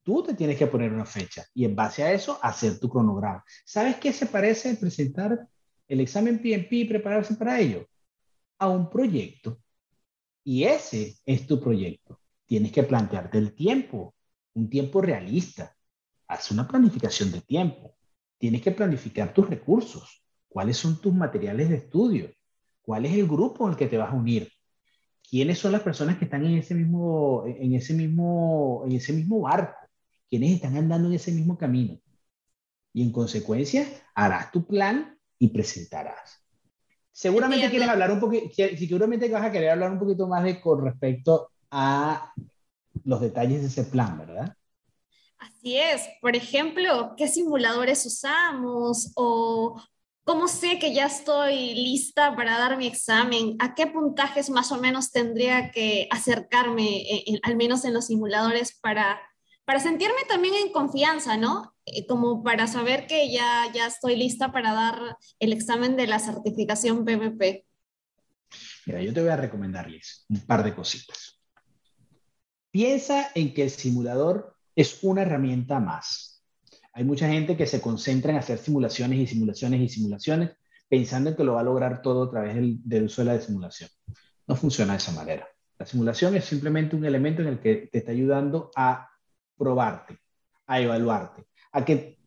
tú 0.07 0.23
te 0.23 0.35
tienes 0.35 0.57
que 0.57 0.69
poner 0.69 0.93
una 0.93 1.05
fecha 1.05 1.45
y 1.53 1.65
en 1.65 1.75
base 1.75 2.05
a 2.05 2.13
eso 2.13 2.39
hacer 2.41 2.79
tu 2.79 2.89
cronograma. 2.89 3.45
¿Sabes 3.65 3.97
qué 3.97 4.13
se 4.13 4.27
parece 4.27 4.77
presentar 4.77 5.49
el 5.89 6.01
examen 6.01 6.39
PMP 6.39 6.73
y 6.73 6.85
prepararse 6.85 7.35
para 7.35 7.59
ello? 7.59 7.89
A 8.61 8.69
un 8.69 8.89
proyecto. 8.89 9.59
Y 10.45 10.63
ese 10.63 11.17
es 11.27 11.45
tu 11.49 11.61
proyecto. 11.61 12.21
Tienes 12.47 12.71
que 12.71 12.85
plantearte 12.85 13.39
el 13.39 13.53
tiempo, 13.53 14.15
un 14.55 14.71
tiempo 14.71 15.01
realista. 15.01 15.75
Haz 16.29 16.53
una 16.53 16.69
planificación 16.69 17.33
de 17.33 17.41
tiempo. 17.41 17.97
Tienes 18.39 18.63
que 18.63 18.71
planificar 18.71 19.35
tus 19.35 19.51
recursos. 19.51 20.25
¿Cuáles 20.49 20.77
son 20.77 21.01
tus 21.01 21.13
materiales 21.13 21.69
de 21.69 21.79
estudio? 21.79 22.31
¿Cuál 22.81 23.07
es 23.07 23.13
el 23.15 23.27
grupo 23.27 23.67
al 23.67 23.77
que 23.77 23.89
te 23.89 23.99
vas 23.99 24.13
a 24.13 24.17
unir? 24.17 24.53
¿Quiénes 25.29 25.59
son 25.59 25.73
las 25.73 25.83
personas 25.83 26.17
que 26.17 26.27
están 26.27 26.47
en 26.47 26.59
ese 26.59 26.77
mismo, 26.77 27.43
en 27.45 27.75
ese 27.75 27.93
mismo, 27.93 28.85
en 28.87 28.93
ese 28.93 29.13
mismo 29.13 29.41
barco? 29.41 29.86
¿Quiénes 30.29 30.53
están 30.53 30.77
andando 30.77 31.09
en 31.09 31.15
ese 31.15 31.33
mismo 31.33 31.57
camino? 31.57 32.01
Y 32.93 33.03
en 33.03 33.13
consecuencia, 33.13 33.87
harás 34.15 34.51
tu 34.51 34.67
plan 34.67 35.19
y 35.39 35.49
presentarás. 35.49 36.43
Seguramente 37.13 37.71
quieres 37.71 37.89
hablar 37.89 38.13
un 38.13 38.21
poquito, 38.21 38.49
seguramente 38.55 39.29
vas 39.29 39.45
a 39.45 39.51
querer 39.51 39.71
hablar 39.71 39.93
un 39.93 39.99
poquito 39.99 40.29
más 40.29 40.45
de 40.45 40.61
con 40.61 40.85
respecto 40.85 41.51
a 41.71 42.33
los 43.05 43.21
detalles 43.21 43.63
de 43.63 43.69
ese 43.69 43.85
plan, 43.85 44.19
¿verdad? 44.19 44.55
Así 45.39 45.77
es. 45.77 46.03
Por 46.21 46.37
ejemplo, 46.37 47.15
¿qué 47.17 47.29
simuladores 47.29 48.05
usamos? 48.05 49.13
¿O 49.15 49.81
cómo 50.25 50.49
sé 50.49 50.79
que 50.79 50.93
ya 50.93 51.07
estoy 51.07 51.75
lista 51.75 52.35
para 52.35 52.59
dar 52.59 52.77
mi 52.77 52.87
examen? 52.87 53.57
¿A 53.61 53.75
qué 53.75 53.87
puntajes 53.87 54.51
más 54.51 54.73
o 54.73 54.79
menos 54.79 55.11
tendría 55.11 55.71
que 55.71 56.09
acercarme, 56.11 57.05
al 57.43 57.57
menos 57.57 57.85
en 57.85 57.95
los 57.95 58.07
simuladores, 58.07 58.79
para, 58.81 59.21
para 59.67 59.81
sentirme 59.81 60.23
también 60.29 60.55
en 60.55 60.73
confianza, 60.73 61.37
¿no? 61.37 61.75
Eh, 61.85 62.07
como 62.07 62.43
para 62.43 62.69
saber 62.69 63.07
que 63.07 63.31
ya, 63.31 63.71
ya 63.75 63.89
estoy 63.89 64.17
lista 64.17 64.53
para 64.53 64.73
dar 64.73 65.19
el 65.41 65.53
examen 65.53 65.97
de 65.97 66.07
la 66.07 66.21
certificación 66.21 67.05
PMP? 67.05 67.67
Mira, 68.87 69.03
yo 69.03 69.13
te 69.13 69.21
voy 69.21 69.31
a 69.31 69.37
recomendarles 69.37 70.25
un 70.29 70.41
par 70.47 70.65
de 70.65 70.75
cositas. 70.75 71.41
Piensa 72.71 73.33
en 73.35 73.53
que 73.53 73.65
el 73.65 73.71
simulador 73.71 74.57
es 74.77 75.01
una 75.03 75.23
herramienta 75.23 75.81
más. 75.81 76.45
Hay 76.93 77.03
mucha 77.03 77.29
gente 77.29 77.57
que 77.57 77.67
se 77.67 77.81
concentra 77.81 78.31
en 78.31 78.39
hacer 78.39 78.59
simulaciones 78.59 79.19
y 79.19 79.27
simulaciones 79.27 79.81
y 79.81 79.89
simulaciones 79.89 80.51
pensando 80.89 81.31
en 81.31 81.37
que 81.37 81.43
lo 81.43 81.55
va 81.55 81.61
a 81.61 81.65
lograr 81.65 82.03
todo 82.03 82.23
a 82.23 82.31
través 82.31 82.55
del, 82.55 82.79
del 82.85 83.05
uso 83.05 83.25
de 83.25 83.35
la 83.35 83.41
simulación. 83.41 83.91
No 84.47 84.55
funciona 84.55 84.93
de 84.93 84.99
esa 84.99 85.11
manera. 85.11 85.49
La 85.77 85.87
simulación 85.87 86.37
es 86.37 86.45
simplemente 86.45 86.95
un 86.95 87.05
elemento 87.05 87.43
en 87.43 87.49
el 87.49 87.61
que 87.61 87.89
te 87.91 87.99
está 87.99 88.13
ayudando 88.13 88.71
a 88.77 89.09
probarte, 89.57 90.19
a 90.67 90.81
evaluarte 90.81 91.47
a 91.77 91.85
que 91.85 92.19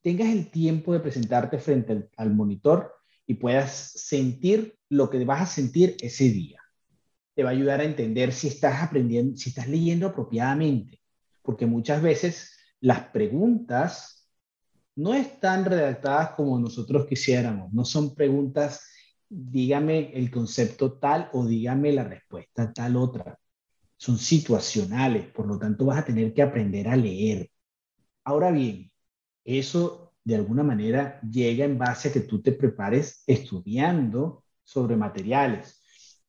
tengas 0.00 0.28
el 0.28 0.48
tiempo 0.52 0.92
de 0.92 1.00
presentarte 1.00 1.58
frente 1.58 2.08
al, 2.16 2.32
monitor 2.32 2.92
y 3.26 3.34
puedas 3.34 3.72
sentir 3.72 4.78
lo 4.88 5.10
que 5.10 5.24
vas 5.24 5.42
a 5.42 5.46
sentir 5.46 5.96
ese 6.00 6.28
día. 6.30 6.60
Te 7.34 7.42
va 7.42 7.50
a 7.50 7.52
ayudar 7.52 7.80
a 7.80 7.84
entender 7.84 8.32
si 8.32 8.46
estás 8.46 8.80
aprendiendo, 8.80 9.36
si 9.36 9.48
estás 9.48 9.68
leyendo 9.68 10.06
apropiadamente, 10.06 11.00
porque 11.42 11.66
muchas 11.66 12.00
veces 12.00 12.56
las 12.78 13.08
preguntas 13.08 14.30
no 14.94 15.14
están 15.14 15.64
redactadas 15.64 16.30
como 16.36 16.60
nosotros 16.60 17.06
quisiéramos, 17.08 17.72
no 17.72 17.84
son 17.84 18.14
preguntas, 18.14 18.86
dígame 19.28 20.12
el 20.14 20.30
concepto 20.30 20.92
tal 20.92 21.28
o 21.32 21.44
dígame 21.44 21.90
la 21.90 22.04
respuesta 22.04 22.72
tal 22.72 22.94
otra. 22.94 23.36
Son 23.96 24.18
situacionales, 24.18 25.26
por 25.28 25.46
lo 25.46 25.58
tanto 25.58 25.86
vas 25.86 25.98
a 25.98 26.04
tener 26.04 26.34
que 26.34 26.42
aprender 26.42 26.88
a 26.88 26.96
leer, 26.96 27.50
Ahora 28.26 28.50
bien, 28.50 28.90
eso 29.44 30.12
de 30.24 30.34
alguna 30.34 30.64
manera 30.64 31.20
llega 31.22 31.64
en 31.64 31.78
base 31.78 32.08
a 32.08 32.12
que 32.12 32.20
tú 32.20 32.42
te 32.42 32.50
prepares 32.50 33.22
estudiando 33.28 34.42
sobre 34.64 34.96
materiales. 34.96 35.80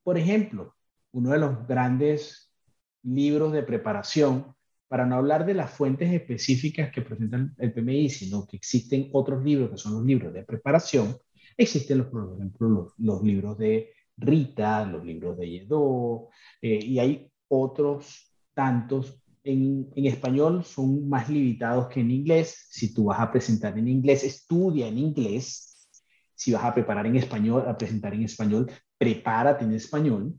Por 0.04 0.16
ejemplo, 0.16 0.76
uno 1.12 1.32
de 1.32 1.40
los 1.40 1.68
grandes 1.68 2.54
libros 3.02 3.52
de 3.52 3.64
preparación, 3.64 4.54
para 4.88 5.08
no 5.08 5.16
hablar 5.16 5.44
de 5.48 5.56
las 5.56 5.72
fuentes 5.72 6.14
específicas 6.14 6.92
que 6.92 7.02
presentan 7.02 7.56
el 7.58 7.74
PMI, 7.74 8.10
sino 8.10 8.46
que 8.46 8.58
existen 8.58 9.10
otros 9.14 9.44
libros 9.44 9.72
que 9.72 9.78
son 9.78 9.94
los 9.96 10.06
libros 10.06 10.32
de 10.34 10.44
preparación, 10.44 11.18
existen 11.58 11.98
los, 11.98 12.08
por 12.08 12.36
ejemplo, 12.36 12.94
los, 13.00 13.24
libros 13.24 13.58
de 13.58 13.90
Rita, 14.18 14.86
los 14.86 15.04
libros 15.04 15.36
de 15.36 15.50
Yedó, 15.50 16.30
eh, 16.62 16.78
y 16.80 17.00
hay 17.00 17.32
otros 17.50 18.34
tantos 18.54 19.22
en, 19.44 19.92
español 19.96 20.64
son 20.64 21.08
más 21.08 21.30
limitados 21.30 21.88
que 21.88 22.02
en 22.02 22.12
inglés. 22.12 22.68
Si 22.70 22.94
tú 22.94 23.06
vas 23.06 23.20
a 23.20 23.32
presentar 23.32 23.78
en 23.78 23.88
inglés, 23.88 24.24
estudia 24.24 24.88
en 24.88 24.98
inglés. 24.98 25.90
Si 26.36 26.52
vas 26.52 26.64
a 26.64 26.74
preparar 26.74 27.06
en 27.06 27.16
español, 27.16 27.64
a 27.68 27.78
presentar 27.78 28.14
en 28.14 28.24
español, 28.24 28.70
prepárate 28.98 29.64
en 29.64 29.74
español. 29.74 30.34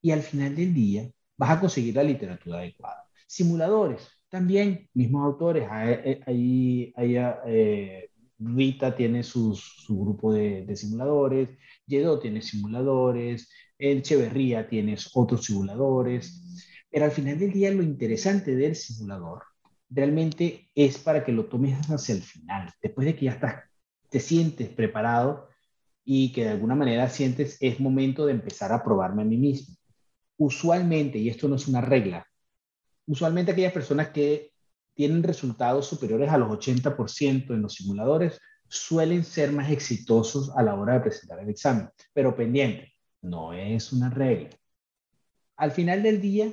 Y 0.00 0.10
al 0.10 0.22
final 0.22 0.54
del 0.54 0.74
día 0.74 1.08
vas 1.36 1.50
a 1.50 1.60
conseguir 1.60 1.96
la 1.96 2.04
literatura 2.04 2.58
adecuada. 2.58 3.04
Simuladores, 3.26 4.06
también, 4.28 4.88
mismos 4.94 5.24
autores. 5.24 5.66
Ahí, 5.70 6.92
ahí, 6.96 7.16
eh, 7.46 8.08
Rita 8.38 8.94
tiene 8.94 9.22
su 9.22 9.56
grupo 9.88 10.32
de, 10.32 10.64
de 10.66 10.76
simuladores, 10.76 11.48
Yedo 11.86 12.18
tiene 12.18 12.42
simuladores, 12.42 13.48
Echeverría 13.90 14.68
tiene 14.68 14.96
otros 15.14 15.44
simuladores. 15.44 16.68
Pero 16.88 17.06
al 17.06 17.10
final 17.10 17.38
del 17.38 17.52
día 17.52 17.72
lo 17.72 17.82
interesante 17.82 18.54
del 18.54 18.76
simulador 18.76 19.42
realmente 19.90 20.70
es 20.74 20.98
para 20.98 21.24
que 21.24 21.32
lo 21.32 21.46
tomes 21.46 21.78
hacia 21.90 22.14
el 22.14 22.22
final, 22.22 22.72
después 22.80 23.06
de 23.06 23.16
que 23.16 23.26
ya 23.26 23.32
estás, 23.32 23.64
te 24.08 24.20
sientes 24.20 24.68
preparado 24.68 25.48
y 26.04 26.32
que 26.32 26.44
de 26.44 26.50
alguna 26.50 26.74
manera 26.74 27.08
sientes 27.08 27.56
es 27.60 27.80
momento 27.80 28.26
de 28.26 28.32
empezar 28.32 28.72
a 28.72 28.82
probarme 28.82 29.22
a 29.22 29.24
mí 29.24 29.36
mismo. 29.36 29.74
Usualmente, 30.36 31.18
y 31.18 31.28
esto 31.28 31.48
no 31.48 31.56
es 31.56 31.66
una 31.68 31.80
regla, 31.80 32.26
usualmente 33.06 33.52
aquellas 33.52 33.72
personas 33.72 34.08
que 34.08 34.52
tienen 34.94 35.22
resultados 35.22 35.86
superiores 35.86 36.30
a 36.30 36.38
los 36.38 36.50
80% 36.50 37.54
en 37.54 37.62
los 37.62 37.74
simuladores 37.74 38.38
suelen 38.68 39.24
ser 39.24 39.52
más 39.52 39.70
exitosos 39.70 40.50
a 40.56 40.62
la 40.62 40.74
hora 40.74 40.94
de 40.94 41.00
presentar 41.00 41.40
el 41.40 41.48
examen, 41.48 41.88
pero 42.12 42.34
pendiente, 42.34 42.91
no 43.22 43.52
es 43.52 43.92
una 43.92 44.10
regla. 44.10 44.50
Al 45.56 45.70
final 45.70 46.02
del 46.02 46.20
día, 46.20 46.52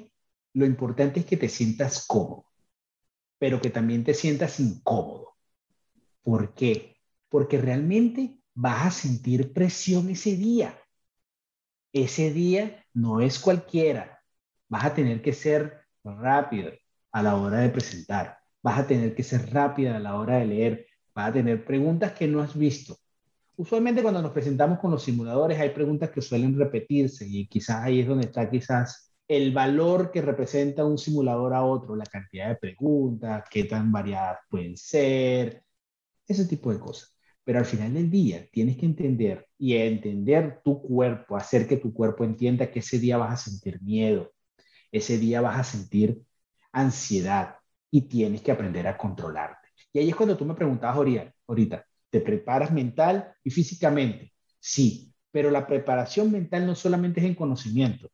lo 0.53 0.65
importante 0.65 1.21
es 1.21 1.25
que 1.25 1.38
te 1.38 1.49
sientas 1.49 2.05
cómodo, 2.08 2.45
pero 3.38 3.60
que 3.60 3.69
también 3.69 4.03
te 4.03 4.13
sientas 4.13 4.60
incómodo. 4.60 5.36
¿Por 6.21 6.53
qué? 6.53 6.97
Porque 7.27 7.58
realmente 7.58 8.39
vas 8.53 8.86
a 8.86 8.91
sentir 8.91 9.53
presión 9.53 10.10
ese 10.10 10.36
día. 10.36 10.77
Ese 11.91 12.32
día 12.32 12.86
no 12.93 13.21
es 13.21 13.39
cualquiera. 13.39 14.21
Vas 14.67 14.86
a 14.86 14.93
tener 14.93 15.21
que 15.21 15.34
ser 15.34 15.86
rápido 16.03 16.71
a 17.12 17.23
la 17.23 17.36
hora 17.36 17.60
de 17.60 17.69
presentar. 17.69 18.38
Vas 18.62 18.79
a 18.79 18.88
tener 18.88 19.15
que 19.15 19.23
ser 19.23 19.51
rápida 19.51 19.95
a 19.95 19.99
la 19.99 20.15
hora 20.15 20.38
de 20.38 20.45
leer. 20.45 20.88
Vas 21.15 21.29
a 21.29 21.34
tener 21.34 21.65
preguntas 21.65 22.12
que 22.12 22.27
no 22.27 22.41
has 22.41 22.55
visto. 22.55 22.97
Usualmente 23.60 24.02
cuando 24.02 24.22
nos 24.22 24.32
presentamos 24.32 24.80
con 24.80 24.89
los 24.89 25.04
simuladores 25.04 25.60
hay 25.60 25.72
preguntas 25.72 26.12
que 26.12 26.22
suelen 26.22 26.58
repetirse 26.58 27.28
y 27.28 27.45
quizás 27.45 27.84
ahí 27.84 28.00
es 28.00 28.08
donde 28.08 28.28
está 28.28 28.50
quizás 28.50 29.13
el 29.28 29.52
valor 29.52 30.12
que 30.12 30.22
representa 30.22 30.86
un 30.86 30.98
simulador 30.98 31.54
a 31.54 31.65
otro, 31.65 31.93
la 31.98 32.06
cantidad 32.06 32.48
de 32.48 32.56
preguntas, 32.56 33.43
qué 33.52 33.65
tan 33.65 33.91
variadas 33.91 34.39
pueden 34.50 34.78
ser, 34.78 35.62
ese 36.26 36.45
tipo 36.45 36.72
de 36.72 36.80
cosas. 36.80 37.13
Pero 37.43 37.60
al 37.60 37.65
final 37.65 37.93
del 37.93 38.10
día 38.10 38.48
tienes 38.50 38.78
que 38.78 38.86
entender 38.86 39.45
y 39.58 39.76
entender 39.76 40.62
tu 40.63 40.82
cuerpo, 40.82 41.36
hacer 41.36 41.67
que 41.67 41.76
tu 41.76 41.93
cuerpo 41.93 42.24
entienda 42.24 42.72
que 42.72 42.80
ese 42.80 42.98
día 42.98 43.17
vas 43.17 43.34
a 43.34 43.50
sentir 43.52 43.82
miedo, 43.82 44.32
ese 44.89 45.17
día 45.17 45.41
vas 45.41 45.60
a 45.60 45.63
sentir 45.65 46.22
ansiedad 46.72 47.58
y 47.91 48.04
tienes 48.04 48.41
que 48.41 48.54
aprender 48.54 48.88
a 48.88 48.98
controlarte. 48.98 49.67
Y 49.91 50.00
ahí 50.00 50.10
es 50.10 50.15
cuando 50.15 50.38
tú 50.38 50.45
me 50.45 50.56
preguntabas 50.56 50.95
ahorita, 50.95 51.86
¿te 52.10 52.22
preparas 52.22 52.72
mental 52.72 53.34
y 53.43 53.52
físicamente? 53.52 54.34
Sí, 54.60 55.13
pero 55.32 55.52
la 55.52 55.67
preparación 55.67 56.32
mental 56.32 56.65
no 56.65 56.76
solamente 56.76 57.19
es 57.19 57.26
en 57.26 57.36
conocimiento, 57.36 58.10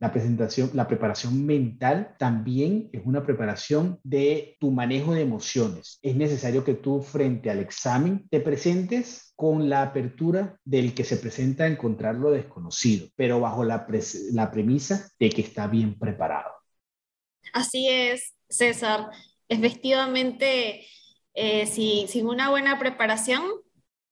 la 0.00 0.12
presentación, 0.12 0.70
la 0.72 0.88
preparación 0.88 1.44
mental 1.44 2.16
también 2.18 2.88
es 2.90 3.02
una 3.04 3.22
preparación 3.22 4.00
de 4.02 4.56
tu 4.58 4.70
manejo 4.70 5.12
de 5.12 5.20
emociones. 5.20 5.98
Es 6.00 6.16
necesario 6.16 6.64
que 6.64 6.72
tú 6.72 7.02
frente 7.02 7.50
al 7.50 7.58
examen 7.58 8.26
te 8.30 8.40
presentes 8.40 9.34
con 9.36 9.68
la 9.68 9.82
apertura 9.82 10.58
del 10.64 10.94
que 10.94 11.04
se 11.04 11.18
presenta 11.18 11.64
a 11.64 11.66
encontrar 11.66 12.14
lo 12.14 12.30
desconocido, 12.30 13.08
pero 13.14 13.40
bajo 13.40 13.62
la, 13.62 13.86
la 14.32 14.50
premisa 14.50 15.06
de 15.18 15.28
que 15.28 15.42
está 15.42 15.66
bien 15.66 15.98
preparado. 15.98 16.50
Así 17.52 17.86
es, 17.86 18.32
César. 18.48 19.10
Efectivamente, 19.50 20.86
eh, 21.34 21.66
si, 21.66 22.06
sin 22.08 22.26
una 22.26 22.50
buena 22.50 22.78
preparación, 22.78 23.42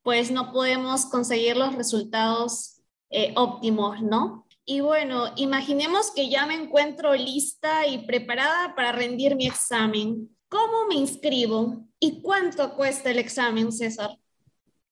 pues 0.03 0.31
no 0.31 0.53
podemos 0.53 1.07
conseguir 1.07 1.57
los 1.57 1.75
resultados 1.75 2.83
eh, 3.11 3.33
óptimos, 3.37 4.03
¿no? 4.03 4.47
Y 4.65 4.81
bueno, 4.81 5.33
imaginemos 5.37 6.13
que 6.15 6.29
ya 6.29 6.47
me 6.47 6.55
encuentro 6.55 7.15
lista 7.15 7.87
y 7.87 8.07
preparada 8.07 8.75
para 8.75 8.93
rendir 8.93 9.35
mi 9.35 9.47
examen. 9.47 10.29
¿Cómo 10.49 10.87
me 10.89 10.95
inscribo 10.95 11.87
y 11.99 12.21
cuánto 12.21 12.75
cuesta 12.75 13.11
el 13.11 13.19
examen, 13.19 13.73
César? 13.73 14.11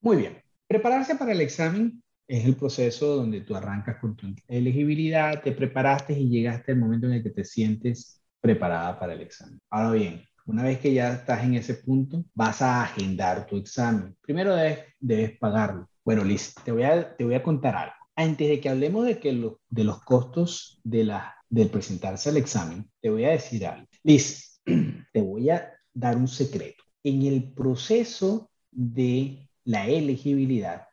Muy 0.00 0.16
bien. 0.16 0.42
Prepararse 0.66 1.14
para 1.14 1.32
el 1.32 1.40
examen 1.40 2.02
es 2.26 2.44
el 2.44 2.56
proceso 2.56 3.16
donde 3.16 3.42
tú 3.42 3.54
arrancas 3.54 3.98
con 4.00 4.16
tu 4.16 4.26
elegibilidad, 4.48 5.42
te 5.42 5.52
preparaste 5.52 6.12
y 6.18 6.28
llegaste 6.28 6.72
al 6.72 6.78
momento 6.78 7.06
en 7.06 7.14
el 7.14 7.22
que 7.22 7.30
te 7.30 7.44
sientes 7.44 8.22
preparada 8.40 8.98
para 8.98 9.12
el 9.12 9.20
examen. 9.20 9.60
Ahora 9.70 9.92
bien, 9.92 10.24
una 10.46 10.62
vez 10.62 10.78
que 10.80 10.92
ya 10.94 11.12
estás 11.12 11.44
en 11.44 11.54
ese 11.54 11.74
punto, 11.74 12.24
vas 12.34 12.62
a 12.62 12.82
agendar 12.82 13.46
tu 13.46 13.56
examen. 13.56 14.16
Primero 14.20 14.54
debes, 14.54 14.80
debes 14.98 15.38
pagarlo. 15.38 15.88
Bueno, 16.04 16.24
Liz, 16.24 16.54
te 16.64 16.72
voy, 16.72 16.84
a, 16.84 17.16
te 17.16 17.24
voy 17.24 17.34
a 17.34 17.42
contar 17.42 17.76
algo 17.76 18.06
antes 18.16 18.48
de 18.48 18.60
que 18.60 18.70
hablemos 18.70 19.04
de, 19.04 19.20
que 19.20 19.32
de 19.68 19.84
los 19.84 20.02
costos 20.02 20.80
de, 20.82 21.04
la, 21.04 21.36
de 21.50 21.66
presentarse 21.66 22.30
al 22.30 22.38
examen, 22.38 22.90
te 23.00 23.10
voy 23.10 23.24
a 23.24 23.30
decir 23.30 23.66
algo. 23.66 23.86
Liz, 24.02 24.60
te 25.12 25.20
voy 25.20 25.50
a 25.50 25.70
dar 25.92 26.16
un 26.16 26.26
secreto. 26.26 26.82
En 27.04 27.22
el 27.22 27.52
proceso 27.52 28.50
de 28.70 29.48
la 29.64 29.86
elegibilidad 29.86 30.86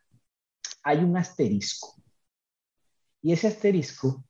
hay 0.83 0.97
un 0.99 1.15
asterisco. 1.15 1.95
Y 3.21 3.31
ese 3.31 3.47
asterisco 3.47 4.25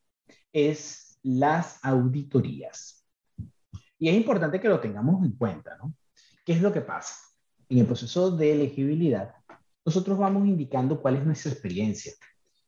es 0.52 1.18
las 1.24 1.84
auditorías. 1.84 3.03
Y 4.04 4.10
es 4.10 4.16
importante 4.18 4.60
que 4.60 4.68
lo 4.68 4.82
tengamos 4.82 5.24
en 5.24 5.32
cuenta, 5.32 5.78
¿no? 5.78 5.96
¿Qué 6.46 6.52
es 6.52 6.62
lo 6.62 6.74
que 6.74 6.82
pasa? 6.82 7.16
En 7.70 7.78
el 7.78 7.86
proceso 7.86 8.32
de 8.32 8.52
elegibilidad, 8.52 9.34
nosotros 9.86 10.18
vamos 10.18 10.46
indicando 10.46 11.02
cuál 11.02 11.16
es 11.16 11.26
nuestra 11.26 11.54
experiencia, 11.54 12.12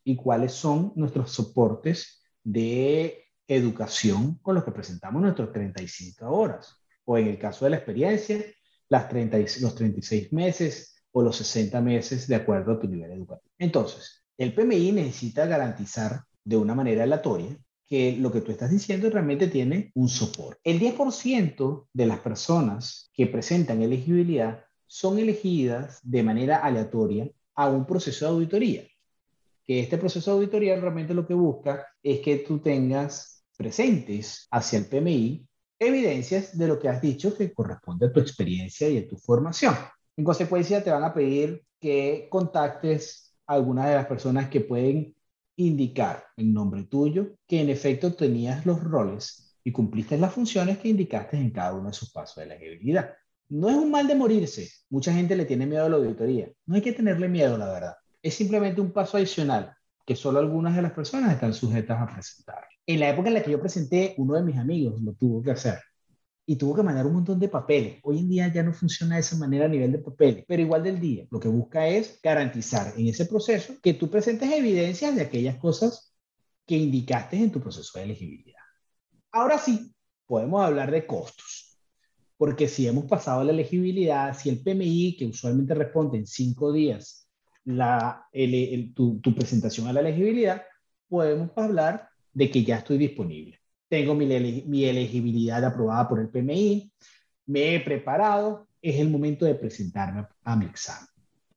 y 0.06 0.16
cuáles 0.16 0.54
son 0.54 0.94
nuestros 0.96 1.32
soportes 1.32 2.24
de 2.42 3.26
educación 3.50 4.40
con 4.42 4.56
los 4.56 4.64
que 4.64 4.72
presentamos 4.72 5.22
nuestros 5.22 5.52
35 5.52 6.26
horas. 6.26 6.82
O 7.04 7.18
en 7.18 7.28
el 7.28 7.38
caso 7.38 7.66
de 7.66 7.72
la 7.72 7.78
experiencia, 7.78 8.42
las 8.88 9.10
30, 9.10 9.38
los 9.60 9.76
36 9.76 10.32
meses 10.32 11.04
o 11.12 11.22
los 11.22 11.36
60 11.36 11.82
meses 11.82 12.30
de 12.30 12.36
acuerdo 12.36 12.72
a 12.72 12.80
tu 12.80 12.88
nivel 12.88 13.12
educativo. 13.12 13.52
Entonces, 13.60 14.26
el 14.38 14.56
PMI 14.56 14.94
necesita 14.94 15.46
garantizar 15.46 16.24
de 16.46 16.56
una 16.56 16.74
manera 16.74 17.04
aleatoria 17.04 17.60
que 17.88 18.18
lo 18.18 18.32
que 18.32 18.42
tú 18.42 18.52
estás 18.52 18.72
diciendo 18.72 19.10
realmente 19.10 19.48
tiene 19.48 19.92
un 19.96 20.10
soporte. 20.10 20.60
El 20.64 20.80
10% 20.80 21.88
de 21.94 22.06
las 22.06 22.20
personas 22.20 23.10
que 23.14 23.28
presentan 23.28 23.82
elegibilidad 23.82 24.66
son 24.88 25.20
elegidas 25.20 26.00
de 26.04 26.24
manera 26.24 26.58
aleatoria 26.58 27.30
a 27.56 27.70
un 27.70 27.86
proceso 27.86 28.26
de 28.26 28.32
auditoría 28.32 28.84
que 29.66 29.80
este 29.80 29.98
proceso 29.98 30.32
de 30.32 30.38
auditoría 30.38 30.80
realmente 30.80 31.14
lo 31.14 31.26
que 31.26 31.34
busca 31.34 31.88
es 32.04 32.20
que 32.20 32.38
tú 32.38 32.60
tengas 32.60 33.44
presentes 33.58 34.48
hacia 34.52 34.80
el 34.80 34.86
PMI 34.86 35.48
evidencias 35.80 36.58
de 36.58 36.68
lo 36.68 36.80
que 36.80 36.88
has 36.88 37.02
dicho 37.02 37.36
que 37.36 37.52
corresponde 37.52 38.06
a 38.06 38.14
tu 38.14 38.20
experiencia 38.20 38.88
y 38.88 39.00
a 39.00 39.08
tu 39.08 39.18
formación. 39.18 39.76
En 40.16 40.24
consecuencia, 40.24 40.84
te 40.84 40.92
van 40.92 41.04
a 41.04 41.14
pedir 41.14 41.64
que 41.80 42.28
contactes 42.30 43.36
a 43.48 43.56
algunas 43.56 43.90
de 43.90 43.96
las 43.96 44.06
personas 44.06 44.50
que 44.50 44.62
pueden 44.62 45.15
indicar 45.58 46.26
en 46.38 46.54
nombre 46.54 46.84
tuyo 46.84 47.36
que 47.48 47.62
en 47.62 47.70
efecto 47.70 48.14
tenías 48.14 48.66
los 48.66 48.84
roles 48.84 49.58
y 49.64 49.72
cumpliste 49.72 50.18
las 50.18 50.34
funciones 50.34 50.78
que 50.78 50.90
indicaste 50.90 51.38
en 51.38 51.52
cada 51.52 51.74
uno 51.74 51.88
de 51.88 51.94
sus 51.94 52.12
pasos 52.12 52.38
de 52.38 52.44
elegibilidad. 52.44 53.14
No 53.50 53.70
es 53.70 53.76
un 53.76 53.92
mal 53.92 54.08
de 54.08 54.16
morirse. 54.16 54.70
Mucha 54.90 55.14
gente 55.14 55.36
le 55.36 55.46
tiene 55.46 55.66
miedo 55.66 55.86
a 55.86 55.90
la 55.90 55.98
auditoría. 55.98 56.50
No 56.66 56.76
hay 56.76 56.82
que 56.82 56.94
tenerle 56.94 57.28
miedo, 57.28 57.58
la 57.58 57.68
verdad 57.68 57.96
es 58.26 58.34
simplemente 58.34 58.82
un 58.82 58.92
paso 58.92 59.18
adicional 59.18 59.78
que 60.04 60.16
solo 60.16 60.40
algunas 60.40 60.76
de 60.76 60.82
las 60.82 60.94
personas 60.94 61.32
están 61.32 61.54
sujetas 61.54 62.02
a 62.02 62.12
presentar. 62.12 62.64
En 62.88 63.00
la 63.00 63.10
época 63.10 63.28
en 63.28 63.36
la 63.36 63.44
que 63.44 63.52
yo 63.52 63.60
presenté, 63.60 64.16
uno 64.18 64.34
de 64.34 64.42
mis 64.42 64.58
amigos 64.58 65.00
lo 65.00 65.14
tuvo 65.14 65.44
que 65.44 65.52
hacer 65.52 65.80
y 66.46 66.56
tuvo 66.58 66.76
que 66.76 66.84
mandar 66.84 67.08
un 67.08 67.14
montón 67.14 67.40
de 67.40 67.50
papeles. 67.50 68.00
Hoy 68.04 68.20
en 68.20 68.30
día 68.30 68.54
ya 68.54 68.62
no 68.62 68.74
funciona 68.74 69.16
de 69.16 69.22
esa 69.22 69.36
manera 69.38 69.66
a 69.66 69.70
nivel 69.70 69.92
de 69.92 70.00
papeles, 70.00 70.46
pero 70.48 70.62
igual 70.62 70.84
del 70.84 71.00
día. 71.00 71.26
Lo 71.32 71.40
que 71.40 71.48
busca 71.48 71.88
es 71.88 72.20
garantizar 72.22 72.94
en 72.98 73.08
ese 73.08 73.26
proceso 73.26 73.74
que 73.82 73.96
tú 73.96 74.10
presentes 74.10 74.52
evidencias 74.52 75.16
de 75.16 75.24
aquellas 75.24 75.58
cosas 75.58 76.14
que 76.66 76.78
indicaste 76.78 77.38
en 77.38 77.52
tu 77.52 77.62
proceso 77.62 77.98
de 77.98 78.06
elegibilidad. 78.06 78.62
Ahora 79.32 79.58
sí, 79.58 79.94
podemos 80.26 80.64
hablar 80.64 80.92
de 80.92 81.06
costos, 81.06 81.78
porque 82.38 82.68
si 82.68 82.88
hemos 82.88 83.06
pasado 83.06 83.44
la 83.44 83.52
elegibilidad, 83.52 84.38
si 84.38 84.50
el 84.50 84.62
PMI, 84.62 85.16
que 85.18 85.26
usualmente 85.26 85.74
responde 85.74 86.18
en 86.18 86.28
cinco 86.28 86.72
días, 86.72 87.28
la, 87.66 88.28
tu, 88.94 89.22
presentación 89.36 89.88
a 89.88 89.94
la 89.94 90.02
elegibilidad, 90.02 90.64
podemos 91.08 91.52
hablar 91.56 92.10
de 92.34 92.52
que 92.52 92.64
ya 92.64 92.78
estoy 92.78 92.98
disponible. 92.98 93.60
Tengo 93.96 94.14
mi, 94.14 94.26
mi 94.68 94.84
elegibilidad 94.84 95.64
aprobada 95.64 96.10
por 96.10 96.20
el 96.20 96.28
PMI, 96.28 96.92
me 97.46 97.76
he 97.76 97.80
preparado, 97.80 98.68
es 98.82 99.00
el 99.00 99.10
momento 99.10 99.46
de 99.46 99.56
presentarme 99.56 100.28
a 100.44 100.58
mi 100.58 100.66
examen. 100.66 101.08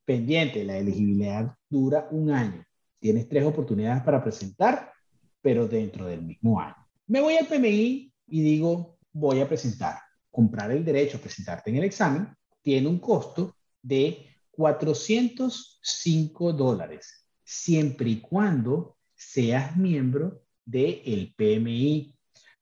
Pendiente, 0.05 0.63
la 0.63 0.79
elegibilidad 0.79 1.53
dura 1.69 2.07
un 2.13 2.31
año. 2.31 2.65
Tienes 3.01 3.29
tres 3.29 3.43
oportunidades 3.43 4.05
para 4.05 4.23
presentar, 4.23 4.93
pero 5.43 5.67
dentro 5.67 6.07
del 6.07 6.23
mismo 6.23 6.61
año. 6.61 6.77
Me 7.09 7.21
voy 7.21 7.35
al 7.35 7.49
PMI 7.49 8.13
y 8.29 8.41
digo, 8.41 9.01
voy 9.13 9.41
a 9.41 9.49
presentar. 9.49 9.97
Comprar 10.31 10.71
el 10.71 10.85
derecho 10.85 11.17
a 11.17 11.21
presentarte 11.21 11.71
en 11.71 11.79
el 11.79 11.85
examen 11.87 12.29
tiene 12.63 12.87
un 12.87 13.01
costo 13.01 13.53
de 13.83 14.29
405 14.53 16.53
dólares, 16.53 17.27
siempre 17.43 18.11
y 18.11 18.21
cuando 18.21 18.97
seas 19.17 19.77
miembro 19.77 20.45
del 20.65 21.35
PMI. 21.37 22.15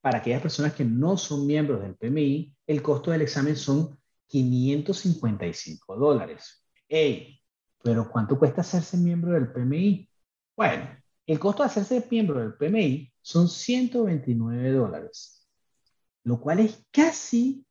Para 0.06 0.18
aquellas 0.18 0.40
personas 0.40 0.72
que 0.72 0.84
no 0.84 1.16
son 1.16 1.48
miembros 1.48 1.82
del 1.82 1.96
PMI, 1.96 2.54
el 2.68 2.80
costo 2.80 3.10
del 3.10 3.22
examen 3.22 3.56
son 3.56 3.98
555 4.28 5.96
dólares. 5.96 6.64
Ey, 6.88 7.42
pero 7.82 8.08
¿cuánto 8.08 8.38
cuesta 8.38 8.60
hacerse 8.60 8.96
miembro 8.98 9.32
del 9.32 9.50
PMI? 9.50 10.08
Bueno, 10.54 10.88
el 11.26 11.40
costo 11.40 11.64
de 11.64 11.70
hacerse 11.70 12.06
miembro 12.08 12.38
del 12.38 12.54
PMI 12.54 13.12
son 13.20 13.48
129 13.48 14.70
dólares, 14.70 15.44
lo 16.22 16.40
cual 16.40 16.60
es 16.60 16.86
casi 16.92 17.66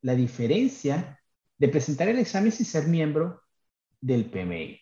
la 0.00 0.14
diferencia 0.14 1.20
de 1.58 1.68
presentar 1.70 2.06
el 2.06 2.20
examen 2.20 2.52
sin 2.52 2.66
ser 2.66 2.86
miembro 2.86 3.42
del 4.00 4.30
PMI. 4.30 4.78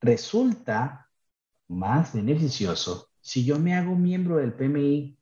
Resulta 0.00 1.10
más 1.66 2.14
beneficioso 2.14 3.10
si 3.20 3.44
yo 3.44 3.58
me 3.58 3.74
hago 3.74 3.96
miembro 3.96 4.36
del 4.36 4.54
PMI, 4.54 5.15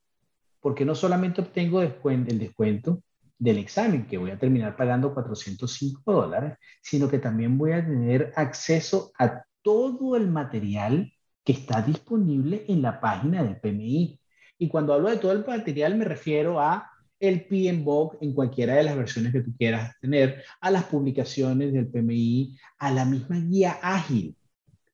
porque 0.64 0.87
no 0.87 0.94
solamente 0.94 1.42
obtengo 1.42 1.83
el 1.83 2.38
descuento 2.38 3.03
del 3.38 3.59
examen, 3.59 4.07
que 4.07 4.16
voy 4.16 4.31
a 4.31 4.38
terminar 4.38 4.74
pagando 4.79 5.12
405 5.12 6.11
dólares, 6.11 6.57
sino 6.81 7.07
que 7.07 7.18
también 7.18 7.59
voy 7.59 7.72
a 7.72 7.85
tener 7.85 8.33
acceso 8.35 9.12
a 9.18 9.44
todo 9.61 10.16
el 10.16 10.27
material 10.27 11.12
que 11.44 11.53
está 11.53 11.83
disponible 11.83 12.64
en 12.66 12.81
la 12.81 12.98
página 12.98 13.44
del 13.44 13.61
PMI. 13.61 14.18
Y 14.57 14.68
cuando 14.68 14.94
hablo 14.94 15.11
de 15.11 15.18
todo 15.18 15.33
el 15.33 15.44
material 15.44 15.98
me 15.98 16.07
refiero 16.07 16.59
a 16.59 16.90
el 17.20 17.44
PMBOK 17.44 18.22
en 18.22 18.33
cualquiera 18.33 18.77
de 18.77 18.85
las 18.85 18.96
versiones 18.96 19.33
que 19.33 19.42
tú 19.42 19.55
quieras 19.59 19.92
tener, 20.00 20.44
a 20.62 20.70
las 20.70 20.85
publicaciones 20.85 21.74
del 21.74 21.88
PMI, 21.88 22.57
a 22.79 22.90
la 22.90 23.05
misma 23.05 23.38
guía 23.38 23.79
ágil 23.83 24.35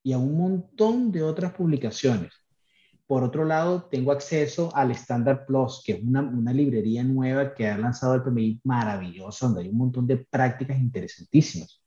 y 0.03 0.15
a 0.15 0.19
un 0.19 0.37
montón 0.37 1.13
de 1.13 1.23
otras 1.23 1.53
publicaciones. 1.53 2.40
Por 3.11 3.25
otro 3.25 3.45
lado, 3.45 3.89
tengo 3.91 4.13
acceso 4.13 4.71
al 4.73 4.93
Standard 4.93 5.45
Plus, 5.45 5.83
que 5.85 5.95
es 5.95 6.01
una, 6.01 6.21
una 6.23 6.53
librería 6.53 7.03
nueva 7.03 7.53
que 7.53 7.67
ha 7.67 7.77
lanzado 7.77 8.15
el 8.15 8.23
PMI 8.23 8.61
maravilloso, 8.63 9.47
donde 9.47 9.63
hay 9.63 9.69
un 9.69 9.79
montón 9.79 10.07
de 10.07 10.19
prácticas 10.19 10.79
interesantísimas. 10.79 11.83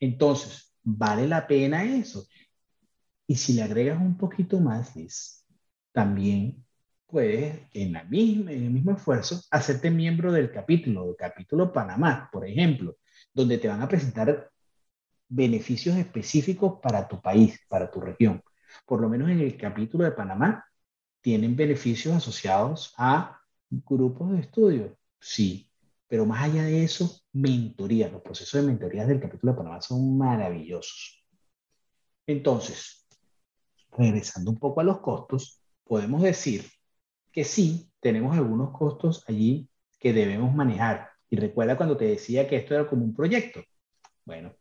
Entonces, 0.00 0.74
vale 0.82 1.28
la 1.28 1.46
pena 1.46 1.84
eso. 1.84 2.26
Y 3.26 3.36
si 3.36 3.52
le 3.52 3.62
agregas 3.62 4.00
un 4.00 4.16
poquito 4.16 4.58
más, 4.58 4.96
Liz, 4.96 5.44
también 5.92 6.64
puedes, 7.06 7.60
en, 7.74 7.92
la 7.92 8.04
misma, 8.04 8.52
en 8.52 8.64
el 8.64 8.70
mismo 8.70 8.92
esfuerzo, 8.92 9.42
hacerte 9.50 9.90
miembro 9.90 10.32
del 10.32 10.50
capítulo, 10.50 11.08
del 11.08 11.16
capítulo 11.16 11.74
Panamá, 11.74 12.30
por 12.32 12.48
ejemplo, 12.48 12.96
donde 13.34 13.58
te 13.58 13.68
van 13.68 13.82
a 13.82 13.88
presentar 13.88 14.50
beneficios 15.28 15.94
específicos 15.98 16.80
para 16.82 17.06
tu 17.06 17.20
país, 17.20 17.60
para 17.68 17.90
tu 17.90 18.00
región. 18.00 18.42
Por 18.86 19.00
lo 19.00 19.08
menos 19.08 19.30
en 19.30 19.40
el 19.40 19.56
capítulo 19.56 20.04
de 20.04 20.12
Panamá, 20.12 20.64
tienen 21.20 21.56
beneficios 21.56 22.14
asociados 22.14 22.94
a 22.98 23.40
grupos 23.70 24.32
de 24.32 24.40
estudio, 24.40 24.98
sí, 25.18 25.70
pero 26.06 26.26
más 26.26 26.44
allá 26.44 26.64
de 26.64 26.84
eso, 26.84 27.22
mentoría, 27.32 28.08
los 28.08 28.22
procesos 28.22 28.60
de 28.60 28.66
mentoría 28.66 29.06
del 29.06 29.20
capítulo 29.20 29.52
de 29.52 29.58
Panamá 29.58 29.80
son 29.80 30.16
maravillosos. 30.18 31.24
Entonces, 32.26 33.06
regresando 33.96 34.50
un 34.50 34.58
poco 34.58 34.80
a 34.80 34.84
los 34.84 35.00
costos, 35.00 35.60
podemos 35.84 36.22
decir 36.22 36.64
que 37.32 37.44
sí, 37.44 37.90
tenemos 38.00 38.36
algunos 38.36 38.70
costos 38.70 39.24
allí 39.26 39.68
que 39.98 40.12
debemos 40.12 40.54
manejar. 40.54 41.08
Y 41.30 41.36
recuerda 41.36 41.76
cuando 41.76 41.96
te 41.96 42.04
decía 42.04 42.46
que 42.46 42.56
esto 42.56 42.74
era 42.74 42.86
como 42.86 43.04
un 43.04 43.14
proyecto. 43.14 43.62
Bueno, 44.24 44.54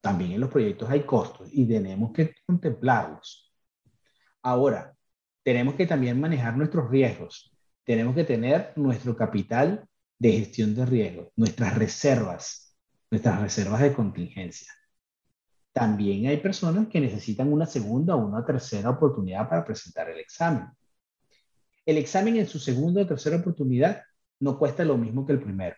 también 0.00 0.32
en 0.32 0.40
los 0.40 0.50
proyectos 0.50 0.90
hay 0.90 1.04
costos 1.04 1.48
y 1.52 1.66
tenemos 1.66 2.12
que 2.12 2.34
contemplarlos. 2.46 3.47
Ahora, 4.48 4.96
tenemos 5.42 5.74
que 5.74 5.86
también 5.86 6.18
manejar 6.18 6.56
nuestros 6.56 6.90
riesgos. 6.90 7.52
Tenemos 7.84 8.14
que 8.14 8.24
tener 8.24 8.72
nuestro 8.76 9.14
capital 9.14 9.86
de 10.18 10.32
gestión 10.32 10.74
de 10.74 10.86
riesgos, 10.86 11.28
nuestras 11.36 11.76
reservas, 11.76 12.74
nuestras 13.10 13.42
reservas 13.42 13.82
de 13.82 13.92
contingencia. 13.92 14.72
También 15.70 16.28
hay 16.28 16.38
personas 16.38 16.88
que 16.88 16.98
necesitan 16.98 17.52
una 17.52 17.66
segunda 17.66 18.16
o 18.16 18.26
una 18.26 18.42
tercera 18.42 18.88
oportunidad 18.88 19.50
para 19.50 19.66
presentar 19.66 20.08
el 20.08 20.18
examen. 20.18 20.66
El 21.84 21.98
examen 21.98 22.38
en 22.38 22.48
su 22.48 22.58
segunda 22.58 23.02
o 23.02 23.06
tercera 23.06 23.36
oportunidad 23.36 24.02
no 24.40 24.58
cuesta 24.58 24.82
lo 24.82 24.96
mismo 24.96 25.26
que 25.26 25.34
el 25.34 25.42
primero. 25.42 25.76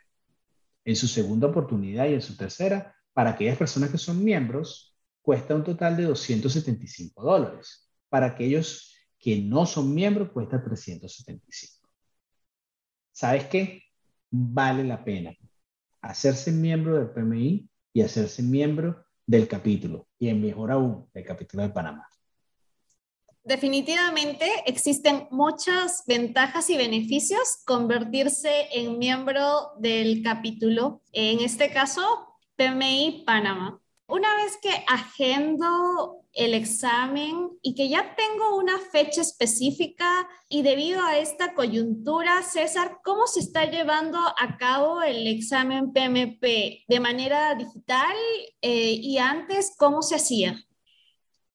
En 0.84 0.94
su 0.94 1.08
segunda 1.08 1.48
oportunidad 1.48 2.06
y 2.06 2.14
en 2.14 2.22
su 2.22 2.36
tercera, 2.36 2.94
para 3.12 3.30
aquellas 3.30 3.58
personas 3.58 3.90
que 3.90 3.98
son 3.98 4.22
miembros, 4.22 4.96
cuesta 5.22 5.56
un 5.56 5.64
total 5.64 5.96
de 5.96 6.04
275 6.04 7.20
dólares. 7.20 7.89
Para 8.10 8.26
aquellos 8.26 8.94
que 9.18 9.40
no 9.40 9.64
son 9.64 9.94
miembros, 9.94 10.30
cuesta 10.32 10.62
375. 10.62 11.88
¿Sabes 13.12 13.46
qué? 13.46 13.82
Vale 14.30 14.84
la 14.84 15.02
pena 15.02 15.34
hacerse 16.02 16.52
miembro 16.52 16.96
del 16.96 17.10
PMI 17.10 17.68
y 17.92 18.02
hacerse 18.02 18.42
miembro 18.42 19.04
del 19.26 19.46
capítulo, 19.46 20.08
y 20.18 20.28
en 20.28 20.40
mejor 20.40 20.72
aún, 20.72 21.08
del 21.12 21.24
capítulo 21.24 21.62
de 21.62 21.70
Panamá. 21.70 22.08
Definitivamente 23.42 24.46
existen 24.66 25.28
muchas 25.30 26.04
ventajas 26.06 26.68
y 26.70 26.76
beneficios 26.76 27.62
convertirse 27.64 28.68
en 28.72 28.98
miembro 28.98 29.72
del 29.78 30.22
capítulo, 30.22 31.02
en 31.12 31.40
este 31.40 31.70
caso, 31.70 32.36
PMI 32.56 33.24
Panamá. 33.26 33.80
Una 34.10 34.34
vez 34.42 34.58
que 34.60 34.70
agendo 34.88 36.24
el 36.32 36.54
examen 36.54 37.50
y 37.62 37.76
que 37.76 37.88
ya 37.88 38.16
tengo 38.16 38.56
una 38.56 38.80
fecha 38.90 39.20
específica 39.20 40.28
y 40.48 40.62
debido 40.62 41.00
a 41.00 41.18
esta 41.18 41.54
coyuntura, 41.54 42.42
César, 42.42 42.98
¿cómo 43.04 43.28
se 43.28 43.38
está 43.38 43.70
llevando 43.70 44.18
a 44.18 44.56
cabo 44.58 45.00
el 45.00 45.28
examen 45.28 45.92
PMP? 45.92 46.84
¿De 46.88 46.98
manera 46.98 47.54
digital 47.54 48.16
eh, 48.60 48.94
y 48.94 49.18
antes 49.18 49.74
cómo 49.78 50.02
se 50.02 50.16
hacía? 50.16 50.60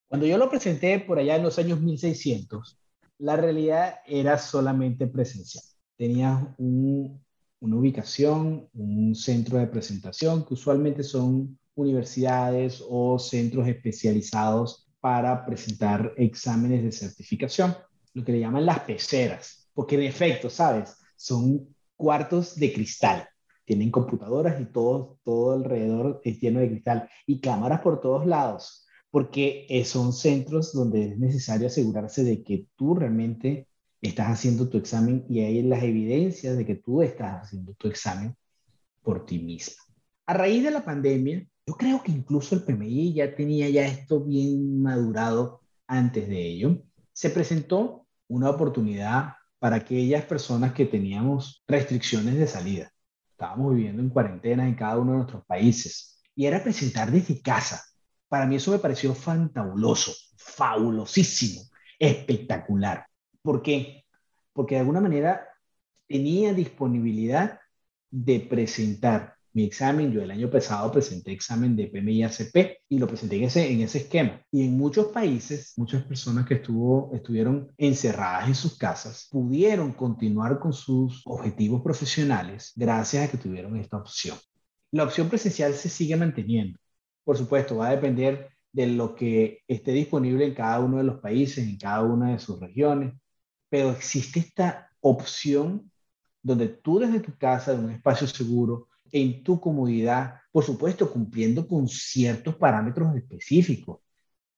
Cuando 0.07 0.25
yo 0.25 0.37
lo 0.37 0.49
presenté 0.49 0.99
por 0.99 1.19
allá 1.19 1.35
en 1.35 1.43
los 1.43 1.59
años 1.59 1.81
1600, 1.81 2.77
la 3.17 3.35
realidad 3.35 3.95
era 4.05 4.37
solamente 4.37 5.07
presencial. 5.07 5.65
Tenía 5.97 6.55
una 6.57 7.75
ubicación, 7.75 8.69
un 8.73 9.13
centro 9.13 9.57
de 9.57 9.67
presentación, 9.67 10.45
que 10.45 10.53
usualmente 10.53 11.03
son 11.03 11.59
universidades 11.75 12.83
o 12.87 13.19
centros 13.19 13.67
especializados 13.67 14.89
para 14.99 15.45
presentar 15.45 16.13
exámenes 16.17 16.83
de 16.83 16.91
certificación, 16.91 17.75
lo 18.13 18.23
que 18.23 18.31
le 18.31 18.39
llaman 18.39 18.65
las 18.65 18.79
peceras, 18.79 19.69
porque 19.73 19.95
en 19.95 20.03
efecto, 20.03 20.49
¿sabes? 20.49 20.97
Son 21.15 21.67
cuartos 21.95 22.55
de 22.55 22.73
cristal, 22.73 23.27
tienen 23.65 23.91
computadoras 23.91 24.59
y 24.59 24.65
todo, 24.65 25.19
todo 25.23 25.53
alrededor 25.53 26.21
es 26.23 26.39
lleno 26.39 26.59
de 26.59 26.69
cristal 26.69 27.09
y 27.27 27.39
cámaras 27.39 27.81
por 27.81 28.01
todos 28.01 28.25
lados, 28.25 28.87
porque 29.11 29.67
son 29.85 30.13
centros 30.13 30.73
donde 30.73 31.11
es 31.11 31.17
necesario 31.19 31.67
asegurarse 31.67 32.23
de 32.23 32.43
que 32.43 32.67
tú 32.75 32.95
realmente 32.95 33.67
estás 34.01 34.27
haciendo 34.29 34.69
tu 34.69 34.77
examen 34.77 35.25
y 35.29 35.41
hay 35.41 35.61
las 35.63 35.83
evidencias 35.83 36.57
de 36.57 36.65
que 36.65 36.75
tú 36.75 37.01
estás 37.01 37.43
haciendo 37.43 37.73
tu 37.73 37.87
examen 37.87 38.35
por 39.01 39.25
ti 39.25 39.39
misma. 39.39 39.83
A 40.25 40.33
raíz 40.33 40.63
de 40.63 40.71
la 40.71 40.83
pandemia, 40.83 41.47
yo 41.67 41.73
creo 41.75 42.03
que 42.03 42.11
incluso 42.11 42.55
el 42.55 42.63
PMI 42.63 43.13
ya 43.13 43.35
tenía 43.35 43.67
ya 43.69 43.85
esto 43.85 44.23
bien 44.23 44.81
madurado 44.81 45.61
antes 45.87 46.27
de 46.27 46.39
ello. 46.39 46.83
Se 47.11 47.29
presentó 47.31 48.05
una 48.27 48.51
oportunidad 48.51 49.33
para 49.57 49.77
aquellas 49.77 50.25
personas 50.25 50.73
que 50.73 50.85
teníamos 50.85 51.63
restricciones 51.67 52.35
de 52.35 52.47
salida. 52.47 52.91
Estábamos 53.31 53.75
viviendo 53.75 54.01
en 54.01 54.09
cuarentena 54.09 54.67
en 54.67 54.75
cada 54.75 54.99
uno 54.99 55.11
de 55.11 55.17
nuestros 55.17 55.45
países 55.45 56.21
y 56.35 56.45
era 56.45 56.61
presentar 56.61 57.11
desde 57.11 57.41
casa. 57.41 57.83
Para 58.27 58.45
mí 58.45 58.57
eso 58.57 58.71
me 58.71 58.79
pareció 58.79 59.15
fantabuloso, 59.15 60.13
fabulosísimo, 60.37 61.61
espectacular. 61.97 63.07
¿Por 63.41 63.63
qué? 63.63 64.05
Porque 64.53 64.75
de 64.75 64.81
alguna 64.81 65.01
manera 65.01 65.47
tenía 66.07 66.53
disponibilidad 66.53 67.59
de 68.11 68.39
presentar 68.39 69.34
mi 69.55 69.63
examen. 69.63 70.11
Yo 70.11 70.21
el 70.21 70.31
año 70.31 70.49
pasado 70.49 70.91
presenté 70.91 71.31
examen 71.31 71.75
de 71.75 71.87
PMI-ACP 71.87 72.83
y 72.89 72.99
lo 72.99 73.07
presenté 73.07 73.37
en 73.37 73.45
ese, 73.45 73.71
en 73.71 73.81
ese 73.81 73.99
esquema. 73.99 74.41
Y 74.51 74.65
en 74.65 74.77
muchos 74.77 75.07
países, 75.07 75.73
muchas 75.77 76.03
personas 76.03 76.45
que 76.45 76.55
estuvo, 76.55 77.09
estuvieron 77.13 77.71
encerradas 77.77 78.47
en 78.47 78.55
sus 78.55 78.77
casas 78.77 79.27
pudieron 79.31 79.93
continuar 79.93 80.59
con 80.59 80.73
sus 80.73 81.21
objetivos 81.25 81.81
profesionales 81.81 82.73
gracias 82.75 83.27
a 83.27 83.31
que 83.31 83.37
tuvieron 83.37 83.77
esta 83.77 83.97
opción. 83.97 84.37
La 84.91 85.03
opción 85.03 85.29
presencial 85.29 85.73
se 85.73 85.89
sigue 85.89 86.15
manteniendo. 86.17 86.77
Por 87.23 87.37
supuesto, 87.37 87.77
va 87.77 87.87
a 87.87 87.91
depender 87.91 88.49
de 88.73 88.87
lo 88.87 89.15
que 89.15 89.61
esté 89.69 89.93
disponible 89.93 90.45
en 90.45 90.53
cada 90.53 90.81
uno 90.81 90.97
de 90.97 91.05
los 91.05 91.21
países, 91.21 91.65
en 91.65 91.77
cada 91.77 92.03
una 92.03 92.33
de 92.33 92.39
sus 92.39 92.59
regiones, 92.59 93.13
pero 93.69 93.91
existe 93.91 94.39
esta 94.39 94.89
opción 94.99 95.89
donde 96.43 96.67
tú 96.67 96.99
desde 96.99 97.21
tu 97.21 97.37
casa, 97.37 97.73
de 97.73 97.83
un 97.83 97.91
espacio 97.91 98.27
seguro, 98.27 98.89
en 99.15 99.43
tu 99.43 99.61
comodidad, 99.61 100.41
por 100.51 100.65
supuesto, 100.65 101.09
cumpliendo 101.09 101.65
con 101.65 101.87
ciertos 101.87 102.55
parámetros 102.55 103.15
específicos. 103.15 104.01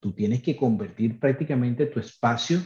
Tú 0.00 0.12
tienes 0.12 0.42
que 0.42 0.56
convertir 0.56 1.20
prácticamente 1.20 1.86
tu 1.86 2.00
espacio 2.00 2.58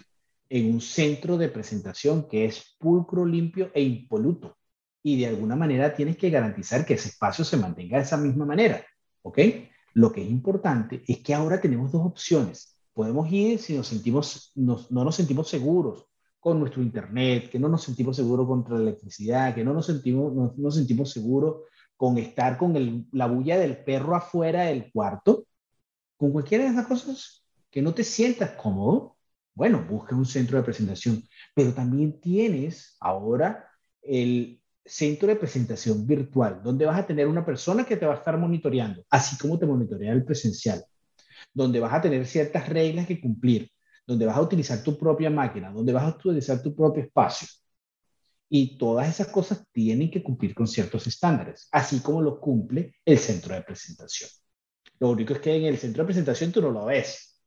en 0.48 0.72
un 0.72 0.80
centro 0.80 1.36
de 1.36 1.50
presentación 1.50 2.26
que 2.26 2.46
es 2.46 2.76
pulcro, 2.78 3.26
limpio 3.26 3.70
e 3.74 3.82
impoluto. 3.82 4.56
Y 5.02 5.20
de 5.20 5.26
alguna 5.26 5.54
manera 5.54 5.94
tienes 5.94 6.16
que 6.16 6.30
garantizar 6.30 6.86
que 6.86 6.94
ese 6.94 7.10
espacio 7.10 7.44
se 7.44 7.58
mantenga 7.58 7.98
de 7.98 8.04
esa 8.04 8.16
misma 8.16 8.46
manera. 8.46 8.82
¿Ok? 9.20 9.38
Lo 9.92 10.12
que 10.12 10.22
es 10.22 10.30
importante 10.30 11.02
es 11.06 11.18
que 11.18 11.34
ahora 11.34 11.60
tenemos 11.60 11.92
dos 11.92 12.06
opciones. 12.06 12.78
Podemos 12.94 13.30
ir 13.30 13.58
si 13.58 13.76
nos 13.76 13.88
sentimos, 13.88 14.50
no 14.54 14.78
nos 14.88 15.14
sentimos 15.14 15.46
seguros 15.46 16.06
con 16.40 16.58
nuestro 16.58 16.82
internet, 16.82 17.50
que 17.50 17.58
no 17.58 17.68
nos 17.68 17.84
sentimos 17.84 18.16
seguros 18.16 18.46
contra 18.48 18.76
la 18.76 18.82
electricidad, 18.82 19.54
que 19.54 19.62
no 19.62 19.74
nos 19.74 19.86
sentimos, 19.86 20.34
no, 20.34 20.54
nos 20.56 20.74
sentimos 20.74 21.10
seguros 21.10 21.64
con 22.02 22.18
estar 22.18 22.58
con 22.58 23.06
la 23.12 23.26
bulla 23.28 23.56
del 23.56 23.76
perro 23.76 24.16
afuera 24.16 24.64
del 24.64 24.90
cuarto, 24.90 25.46
con 26.16 26.32
cualquiera 26.32 26.64
de 26.64 26.70
esas 26.70 26.88
cosas, 26.88 27.44
que 27.70 27.80
no 27.80 27.94
te 27.94 28.02
sientas 28.02 28.50
cómodo, 28.60 29.18
bueno, 29.54 29.86
busca 29.88 30.16
un 30.16 30.26
centro 30.26 30.58
de 30.58 30.64
presentación, 30.64 31.22
pero 31.54 31.72
también 31.72 32.20
tienes 32.20 32.96
ahora 32.98 33.68
el 34.02 34.60
centro 34.84 35.28
de 35.28 35.36
presentación 35.36 36.04
virtual, 36.04 36.60
donde 36.64 36.86
vas 36.86 36.98
a 36.98 37.06
tener 37.06 37.28
una 37.28 37.46
persona 37.46 37.84
que 37.84 37.96
te 37.96 38.04
va 38.04 38.14
a 38.14 38.18
estar 38.18 38.36
monitoreando, 38.36 39.04
así 39.08 39.38
como 39.38 39.56
te 39.56 39.66
monitorea 39.66 40.12
el 40.12 40.24
presencial, 40.24 40.84
donde 41.54 41.78
vas 41.78 41.94
a 41.94 42.02
tener 42.02 42.26
ciertas 42.26 42.68
reglas 42.68 43.06
que 43.06 43.20
cumplir, 43.20 43.70
donde 44.04 44.26
vas 44.26 44.38
a 44.38 44.42
utilizar 44.42 44.82
tu 44.82 44.98
propia 44.98 45.30
máquina, 45.30 45.70
donde 45.70 45.92
vas 45.92 46.02
a 46.02 46.16
utilizar 46.16 46.60
tu 46.64 46.74
propio 46.74 47.04
espacio. 47.04 47.46
Y 48.54 48.76
todas 48.76 49.08
esas 49.08 49.28
cosas 49.28 49.66
tienen 49.72 50.10
que 50.10 50.22
cumplir 50.22 50.54
con 50.54 50.68
ciertos 50.68 51.06
estándares, 51.06 51.68
así 51.72 52.00
como 52.00 52.20
lo 52.20 52.38
cumple 52.38 52.96
el 53.02 53.16
centro 53.16 53.54
de 53.54 53.62
presentación. 53.62 54.28
Lo 54.98 55.08
único 55.08 55.32
es 55.32 55.40
que 55.40 55.56
en 55.56 55.64
el 55.64 55.78
centro 55.78 56.02
de 56.02 56.08
presentación 56.08 56.52
tú 56.52 56.60
no 56.60 56.70
lo 56.70 56.84
ves, 56.84 57.40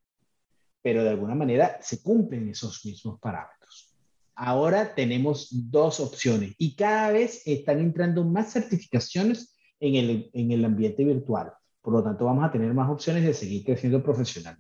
pero 0.81 1.03
de 1.03 1.11
alguna 1.11 1.35
manera 1.35 1.77
se 1.79 2.01
cumplen 2.01 2.49
esos 2.49 2.83
mismos 2.83 3.19
parámetros. 3.19 3.95
Ahora 4.33 4.95
tenemos 4.95 5.49
dos 5.51 5.99
opciones 5.99 6.55
y 6.57 6.75
cada 6.75 7.11
vez 7.11 7.43
están 7.45 7.81
entrando 7.81 8.23
más 8.23 8.51
certificaciones 8.51 9.55
en 9.79 9.93
el, 9.93 10.31
en 10.33 10.53
el 10.53 10.65
ambiente 10.65 11.03
virtual. 11.03 11.53
Por 11.83 11.93
lo 11.93 12.03
tanto, 12.03 12.25
vamos 12.25 12.45
a 12.45 12.51
tener 12.51 12.73
más 12.73 12.89
opciones 12.89 13.23
de 13.23 13.35
seguir 13.35 13.63
creciendo 13.63 14.01
profesional. 14.01 14.57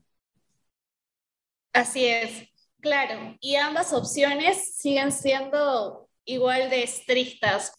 Así 1.73 2.05
es, 2.05 2.47
claro. 2.81 3.35
Y 3.39 3.55
ambas 3.55 3.93
opciones 3.93 4.75
siguen 4.75 5.11
siendo 5.11 6.04
igual 6.25 6.69
de 6.69 6.83
estrictas. 6.83 7.71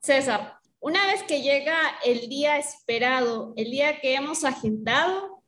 César, 0.00 0.58
una 0.80 1.06
vez 1.06 1.22
que 1.24 1.42
llega 1.42 1.76
el 2.04 2.28
día 2.28 2.58
esperado, 2.58 3.52
el 3.56 3.70
día 3.70 4.00
que 4.00 4.14
hemos 4.14 4.44
agendado, 4.44 5.42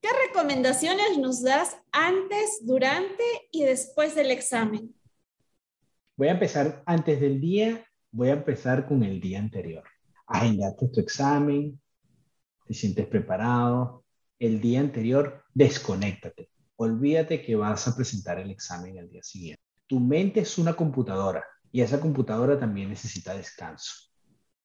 ¿qué 0.00 0.08
recomendaciones 0.28 1.18
nos 1.18 1.42
das 1.42 1.76
antes, 1.90 2.60
durante 2.62 3.24
y 3.50 3.64
después 3.64 4.14
del 4.14 4.30
examen? 4.30 4.94
Voy 6.16 6.28
a 6.28 6.32
empezar 6.32 6.82
antes 6.86 7.20
del 7.20 7.40
día, 7.40 7.84
voy 8.12 8.28
a 8.28 8.34
empezar 8.34 8.86
con 8.86 9.02
el 9.02 9.20
día 9.20 9.40
anterior. 9.40 9.82
Agendaste 10.26 10.88
tu 10.88 11.00
examen, 11.00 11.80
te 12.66 12.74
sientes 12.74 13.06
preparado. 13.06 14.04
El 14.38 14.60
día 14.60 14.80
anterior, 14.80 15.44
desconéctate. 15.54 16.50
Olvídate 16.76 17.42
que 17.42 17.56
vas 17.56 17.88
a 17.88 17.96
presentar 17.96 18.38
el 18.38 18.50
examen 18.50 18.98
el 18.98 19.08
día 19.08 19.22
siguiente. 19.22 19.62
Tu 19.86 19.98
mente 19.98 20.40
es 20.40 20.58
una 20.58 20.74
computadora 20.74 21.44
y 21.74 21.80
esa 21.80 22.00
computadora 22.00 22.56
también 22.56 22.88
necesita 22.88 23.34
descanso. 23.34 23.94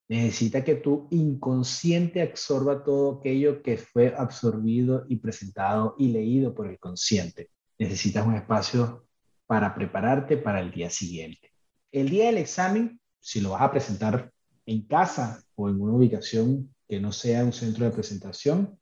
Necesita 0.08 0.64
que 0.64 0.76
tu 0.76 1.08
inconsciente 1.10 2.22
absorba 2.22 2.84
todo 2.84 3.18
aquello 3.18 3.64
que 3.64 3.78
fue 3.78 4.14
absorbido 4.16 5.06
y 5.10 5.16
presentado 5.16 5.96
y 5.98 6.10
leído 6.10 6.54
por 6.54 6.68
el 6.68 6.78
consciente. 6.78 7.50
Necesitas 7.80 8.28
un 8.28 8.36
espacio 8.36 9.08
para 9.48 9.74
prepararte 9.74 10.38
para 10.38 10.62
el 10.62 10.70
día 10.72 10.92
siguiente. 10.92 11.52
El 11.92 12.10
día 12.10 12.28
del 12.28 12.38
examen, 12.38 13.02
si 13.20 13.42
lo 13.42 13.50
vas 13.50 13.64
a 13.64 13.72
presentar 13.72 14.32
en 14.68 14.86
casa 14.86 15.42
o 15.56 15.68
en 15.68 15.82
una 15.82 15.94
ubicación 15.94 16.76
que 16.88 17.00
no 17.00 17.12
sea 17.12 17.44
un 17.44 17.54
centro 17.54 17.86
de 17.86 17.92
presentación, 17.92 18.80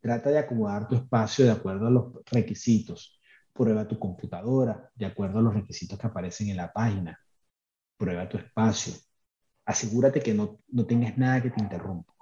trata 0.00 0.30
de 0.30 0.40
acomodar 0.40 0.88
tu 0.88 0.96
espacio 0.96 1.44
de 1.44 1.52
acuerdo 1.52 1.86
a 1.86 1.90
los 1.92 2.14
requisitos. 2.32 3.20
Prueba 3.52 3.86
tu 3.86 3.96
computadora 3.96 4.90
de 4.96 5.06
acuerdo 5.06 5.38
a 5.38 5.42
los 5.42 5.54
requisitos 5.54 5.96
que 5.96 6.06
aparecen 6.08 6.48
en 6.48 6.56
la 6.56 6.72
página. 6.72 7.20
Prueba 7.96 8.28
tu 8.28 8.36
espacio. 8.36 8.94
Asegúrate 9.64 10.20
que 10.20 10.34
no, 10.34 10.60
no 10.68 10.84
tengas 10.84 11.16
nada 11.16 11.42
que 11.42 11.50
te 11.50 11.60
interrumpa. 11.60 12.12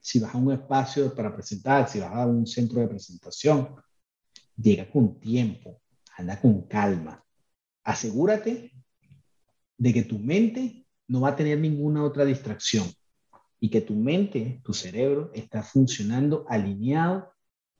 Si 0.00 0.18
vas 0.18 0.34
a 0.34 0.38
un 0.38 0.52
espacio 0.52 1.14
para 1.14 1.34
presentar, 1.34 1.88
si 1.88 2.00
vas 2.00 2.12
a 2.12 2.26
un 2.26 2.46
centro 2.46 2.80
de 2.80 2.88
presentación, 2.88 3.74
llega 4.56 4.88
con 4.90 5.18
tiempo, 5.18 5.80
anda 6.16 6.40
con 6.40 6.62
calma. 6.68 7.24
Asegúrate 7.82 8.72
de 9.76 9.92
que 9.92 10.02
tu 10.02 10.18
mente 10.18 10.86
no 11.08 11.22
va 11.22 11.30
a 11.30 11.36
tener 11.36 11.58
ninguna 11.58 12.04
otra 12.04 12.24
distracción 12.24 12.86
y 13.60 13.70
que 13.70 13.80
tu 13.80 13.94
mente, 13.94 14.60
tu 14.64 14.72
cerebro, 14.72 15.30
está 15.34 15.62
funcionando 15.62 16.44
alineado 16.48 17.32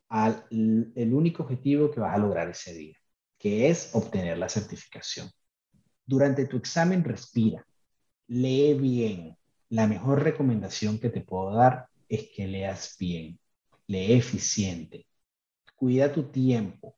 al 0.08 0.46
el 0.50 1.12
único 1.12 1.42
objetivo 1.42 1.90
que 1.90 2.00
vas 2.00 2.14
a 2.14 2.18
lograr 2.18 2.48
ese 2.48 2.72
día, 2.72 2.96
que 3.38 3.68
es 3.68 3.90
obtener 3.94 4.38
la 4.38 4.48
certificación. 4.48 5.28
Durante 6.06 6.46
tu 6.46 6.56
examen 6.56 7.02
respira, 7.04 7.66
lee 8.28 8.74
bien. 8.74 9.36
La 9.70 9.86
mejor 9.86 10.22
recomendación 10.22 10.98
que 10.98 11.10
te 11.10 11.22
puedo 11.22 11.54
dar 11.54 11.88
es 12.08 12.28
que 12.34 12.46
leas 12.46 12.96
bien, 12.98 13.38
lee 13.86 14.12
eficiente, 14.12 15.06
cuida 15.74 16.12
tu 16.12 16.24
tiempo, 16.24 16.96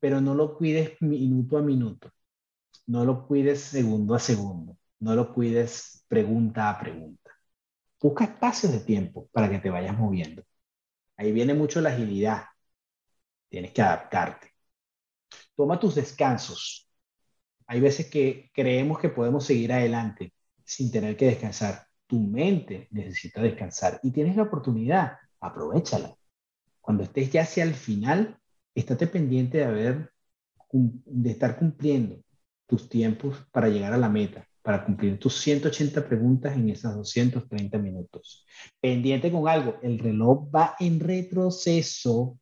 pero 0.00 0.20
no 0.20 0.34
lo 0.34 0.56
cuides 0.56 1.00
minuto 1.00 1.58
a 1.58 1.62
minuto, 1.62 2.10
no 2.86 3.04
lo 3.04 3.26
cuides 3.26 3.60
segundo 3.60 4.14
a 4.14 4.18
segundo, 4.18 4.78
no 5.00 5.14
lo 5.14 5.34
cuides 5.34 6.04
pregunta 6.08 6.70
a 6.70 6.78
pregunta. 6.80 7.32
Busca 8.00 8.24
espacios 8.24 8.72
de 8.72 8.80
tiempo 8.80 9.28
para 9.32 9.50
que 9.50 9.58
te 9.58 9.70
vayas 9.70 9.98
moviendo. 9.98 10.44
Ahí 11.16 11.32
viene 11.32 11.52
mucho 11.54 11.80
la 11.80 11.90
agilidad. 11.90 12.44
Tienes 13.48 13.72
que 13.72 13.82
adaptarte. 13.82 14.52
Toma 15.56 15.78
tus 15.80 15.96
descansos. 15.96 16.87
Hay 17.68 17.80
veces 17.80 18.06
que 18.06 18.50
creemos 18.52 18.98
que 18.98 19.10
podemos 19.10 19.44
seguir 19.44 19.72
adelante 19.72 20.32
sin 20.64 20.90
tener 20.90 21.16
que 21.16 21.26
descansar. 21.26 21.86
Tu 22.08 22.18
mente 22.18 22.88
necesita 22.90 23.40
descansar 23.42 24.00
y 24.02 24.10
tienes 24.10 24.34
la 24.36 24.44
oportunidad. 24.44 25.18
Aprovechala. 25.40 26.16
Cuando 26.80 27.04
estés 27.04 27.30
ya 27.30 27.42
hacia 27.42 27.62
el 27.62 27.74
final, 27.74 28.38
estate 28.74 29.06
pendiente 29.06 29.58
de 29.58 29.64
haber 29.64 30.12
de 30.72 31.30
estar 31.30 31.58
cumpliendo 31.58 32.18
tus 32.66 32.88
tiempos 32.88 33.46
para 33.52 33.68
llegar 33.68 33.92
a 33.92 33.98
la 33.98 34.08
meta 34.08 34.48
para 34.68 34.84
cumplir 34.84 35.18
tus 35.18 35.40
180 35.40 36.06
preguntas 36.06 36.54
en 36.54 36.68
esas 36.68 36.94
230 36.94 37.78
minutos. 37.78 38.44
Pendiente 38.78 39.32
con 39.32 39.48
algo, 39.48 39.78
el 39.82 39.98
reloj 39.98 40.54
va 40.54 40.76
en 40.78 41.00
retroceso. 41.00 42.38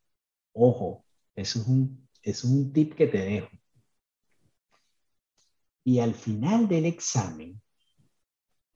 Ojo, 0.53 1.05
eso 1.37 1.61
es 1.61 1.67
un, 1.69 2.09
es 2.23 2.43
un 2.43 2.73
tip 2.73 2.95
que 2.95 3.07
te 3.07 3.19
dejo. 3.19 3.49
Y 5.87 6.01
al 6.01 6.15
final 6.15 6.67
del 6.67 6.85
examen, 6.85 7.63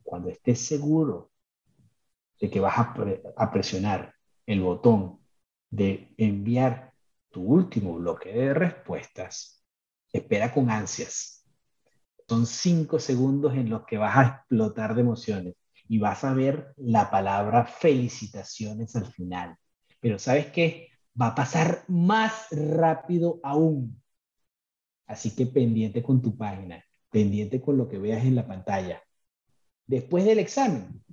cuando 0.03 0.29
estés 0.29 0.61
seguro 0.61 1.33
de 2.41 2.49
que 2.49 2.61
vas 2.61 2.79
a, 2.79 3.51
presionar 3.51 4.15
el 4.47 4.61
botón 4.61 5.19
de 5.69 6.15
enviar 6.17 6.95
tu 7.31 7.43
último 7.43 7.95
bloque 7.95 8.33
de 8.33 8.55
respuestas, 8.55 9.65
espera 10.13 10.55
con 10.55 10.71
ansias 10.71 11.41
son 12.31 12.47
cinco 12.47 13.01
segundos 13.01 13.55
en 13.55 13.69
los 13.69 13.85
que 13.85 13.99
vas 13.99 14.17
a 14.17 14.23
explotar 14.23 14.95
de 14.95 15.01
emociones 15.01 15.57
y 15.89 15.99
vas 15.99 16.23
a 16.23 16.33
ver 16.33 16.73
la 16.77 17.11
palabra 17.11 17.65
felicitaciones 17.67 18.95
al 18.95 19.07
final. 19.07 19.57
Pero 19.99 20.17
¿sabes 20.17 20.47
qué? 20.53 20.91
Va 21.21 21.27
a 21.27 21.35
pasar 21.35 21.83
más 21.89 22.47
rápido 22.53 23.41
aún. 23.43 24.01
Así 25.09 25.35
que 25.35 25.45
pendiente 25.45 26.05
con 26.05 26.23
tu 26.23 26.37
página, 26.37 26.85
pendiente 27.11 27.61
con 27.61 27.77
lo 27.77 27.89
que 27.89 27.99
veas 27.99 28.25
en 28.25 28.35
la 28.35 28.47
pantalla. 28.47 29.03
Después 29.87 30.25
del 30.25 30.39
examen, 30.39 31.05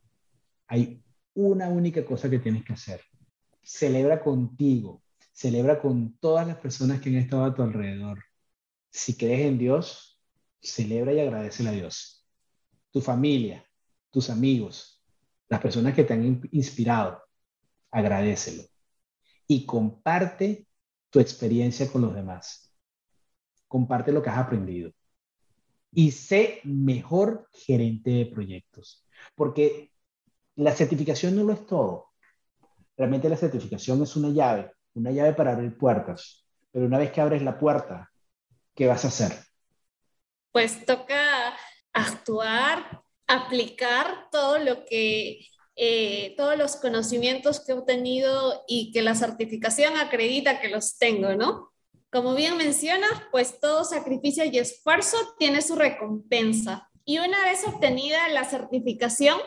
hay 0.67 1.03
una 1.33 1.69
única 1.69 2.05
cosa 2.05 2.29
que 2.29 2.39
tienes 2.39 2.63
que 2.63 2.73
hacer. 2.73 3.01
Celebra 3.63 4.23
contigo, 4.23 5.03
celebra 5.33 5.81
con 5.81 6.17
todas 6.19 6.47
las 6.47 6.57
personas 6.57 7.01
que 7.01 7.09
han 7.09 7.15
estado 7.15 7.45
a 7.45 7.55
tu 7.55 7.61
alrededor. 7.63 8.23
Si 8.89 9.15
crees 9.17 9.47
en 9.47 9.57
Dios, 9.57 10.21
celebra 10.61 11.13
y 11.13 11.19
agradece 11.19 11.67
a 11.67 11.71
Dios. 11.71 12.25
Tu 12.91 13.01
familia, 13.01 13.65
tus 14.11 14.29
amigos, 14.29 15.03
las 15.49 15.61
personas 15.61 15.93
que 15.93 16.03
te 16.03 16.13
han 16.13 16.41
inspirado, 16.51 17.21
agradecelo. 17.91 18.63
Y 19.47 19.65
comparte 19.65 20.67
tu 21.09 21.19
experiencia 21.19 21.91
con 21.91 22.01
los 22.01 22.13
demás. 22.13 22.73
Comparte 23.67 24.11
lo 24.11 24.21
que 24.21 24.29
has 24.29 24.37
aprendido. 24.37 24.91
Y 25.91 26.11
sé 26.11 26.61
mejor 26.63 27.47
gerente 27.53 28.11
de 28.11 28.25
proyectos. 28.25 29.05
Porque 29.35 29.91
la 30.55 30.75
certificación 30.75 31.35
no 31.35 31.43
lo 31.43 31.53
es 31.53 31.65
todo. 31.65 32.07
Realmente 32.95 33.29
la 33.29 33.37
certificación 33.37 34.01
es 34.03 34.15
una 34.15 34.29
llave, 34.29 34.71
una 34.93 35.11
llave 35.11 35.33
para 35.33 35.53
abrir 35.53 35.77
puertas. 35.77 36.45
Pero 36.71 36.85
una 36.85 36.97
vez 36.97 37.11
que 37.11 37.21
abres 37.21 37.41
la 37.41 37.57
puerta, 37.57 38.11
¿qué 38.75 38.87
vas 38.87 39.05
a 39.05 39.09
hacer? 39.09 39.47
pues 40.57 40.87
toca 40.87 41.55
actuar, 41.93 43.03
aplicar 43.27 44.27
todo 44.31 44.57
lo 44.57 44.85
que, 44.85 45.45
eh, 45.75 46.33
todos 46.35 46.57
los 46.57 46.77
conocimientos 46.77 47.59
que 47.59 47.73
he 47.73 47.75
obtenido 47.75 48.63
y 48.67 48.91
que 48.91 49.03
la 49.03 49.13
certificación 49.13 49.97
acredita 49.97 50.59
que 50.59 50.69
los 50.69 50.97
tengo, 50.97 51.35
¿no? 51.35 51.73
Como 52.09 52.35
bien 52.35 52.57
mencionas, 52.57 53.11
pues 53.31 53.59
todo 53.59 53.83
sacrificio 53.83 54.45
y 54.45 54.57
esfuerzo 54.57 55.17
tiene 55.37 55.61
su 55.61 55.75
recompensa. 55.75 56.89
Y 57.03 57.19
una 57.19 57.43
vez 57.43 57.65
obtenida 57.67 58.29
la 58.29 58.45
certificación 58.45 59.37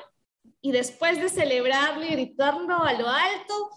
y 0.61 0.73
después 0.73 1.20
de 1.20 1.29
celebrarlo 1.29 2.05
y 2.05 2.11
gritarlo 2.11 2.83
a 2.83 2.92
lo 2.92 3.09
alto, 3.09 3.70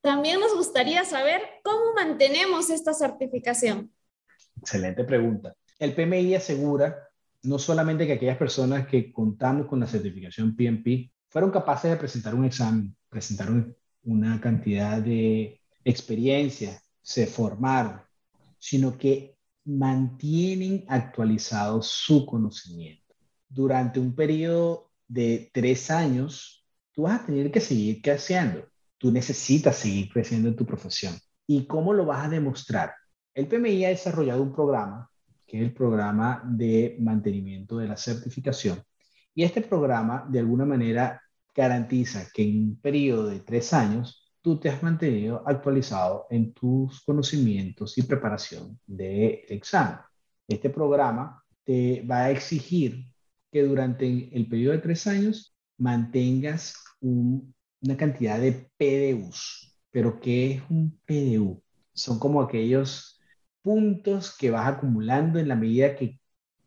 también 0.00 0.40
nos 0.40 0.54
gustaría 0.54 1.04
saber 1.04 1.40
cómo 1.62 1.94
mantenemos 1.94 2.70
esta 2.70 2.94
certificación. 2.94 3.92
Excelente 4.60 5.04
pregunta. 5.04 5.54
El 5.78 5.94
PMI 5.94 6.34
asegura 6.34 7.08
no 7.42 7.58
solamente 7.58 8.06
que 8.06 8.14
aquellas 8.14 8.36
personas 8.36 8.86
que 8.86 9.12
contamos 9.12 9.66
con 9.66 9.80
la 9.80 9.86
certificación 9.86 10.54
PMP 10.54 11.10
fueron 11.28 11.50
capaces 11.50 11.90
de 11.90 11.96
presentar 11.96 12.34
un 12.34 12.44
examen, 12.44 12.94
presentaron 13.08 13.74
una 14.02 14.40
cantidad 14.40 15.00
de 15.00 15.60
experiencia, 15.84 16.80
se 17.02 17.26
formaron, 17.26 18.00
sino 18.58 18.96
que 18.96 19.36
mantienen 19.64 20.84
actualizado 20.88 21.82
su 21.82 22.26
conocimiento. 22.26 23.14
Durante 23.48 24.00
un 24.00 24.14
periodo 24.14 24.90
de 25.08 25.50
tres 25.52 25.90
años, 25.90 26.64
tú 26.92 27.02
vas 27.02 27.20
a 27.20 27.26
tener 27.26 27.50
que 27.50 27.60
seguir 27.60 28.00
creciendo. 28.02 28.64
Tú 28.98 29.10
necesitas 29.10 29.76
seguir 29.76 30.12
creciendo 30.12 30.48
en 30.48 30.56
tu 30.56 30.66
profesión. 30.66 31.14
¿Y 31.46 31.66
cómo 31.66 31.92
lo 31.92 32.04
vas 32.04 32.26
a 32.26 32.28
demostrar? 32.28 32.94
El 33.34 33.48
PMI 33.48 33.84
ha 33.84 33.88
desarrollado 33.88 34.42
un 34.42 34.52
programa 34.52 35.10
que 35.50 35.56
es 35.56 35.64
el 35.64 35.74
programa 35.74 36.44
de 36.46 36.96
mantenimiento 37.00 37.76
de 37.76 37.88
la 37.88 37.96
certificación. 37.96 38.80
Y 39.34 39.42
este 39.42 39.62
programa, 39.62 40.24
de 40.30 40.38
alguna 40.38 40.64
manera, 40.64 41.20
garantiza 41.52 42.28
que 42.32 42.44
en 42.44 42.58
un 42.58 42.80
periodo 42.80 43.26
de 43.26 43.40
tres 43.40 43.72
años 43.72 44.19
tú 44.42 44.58
te 44.58 44.68
has 44.68 44.82
mantenido 44.82 45.42
actualizado 45.46 46.26
en 46.30 46.52
tus 46.52 47.02
conocimientos 47.02 47.96
y 47.98 48.02
preparación 48.02 48.78
del 48.86 49.40
examen. 49.48 49.98
Este 50.48 50.70
programa 50.70 51.42
te 51.64 52.02
va 52.02 52.24
a 52.24 52.30
exigir 52.30 53.04
que 53.52 53.62
durante 53.62 54.06
el 54.06 54.48
periodo 54.48 54.72
de 54.72 54.82
tres 54.82 55.06
años 55.06 55.56
mantengas 55.78 56.74
una 57.00 57.96
cantidad 57.96 58.38
de 58.38 58.70
PDUs. 58.76 59.76
Pero 59.90 60.20
¿qué 60.20 60.52
es 60.52 60.62
un 60.70 60.98
PDU? 61.04 61.62
Son 61.92 62.18
como 62.18 62.40
aquellos 62.40 63.20
puntos 63.62 64.36
que 64.36 64.50
vas 64.50 64.68
acumulando 64.68 65.38
en 65.38 65.48
la 65.48 65.56
medida 65.56 65.96
que 65.96 66.20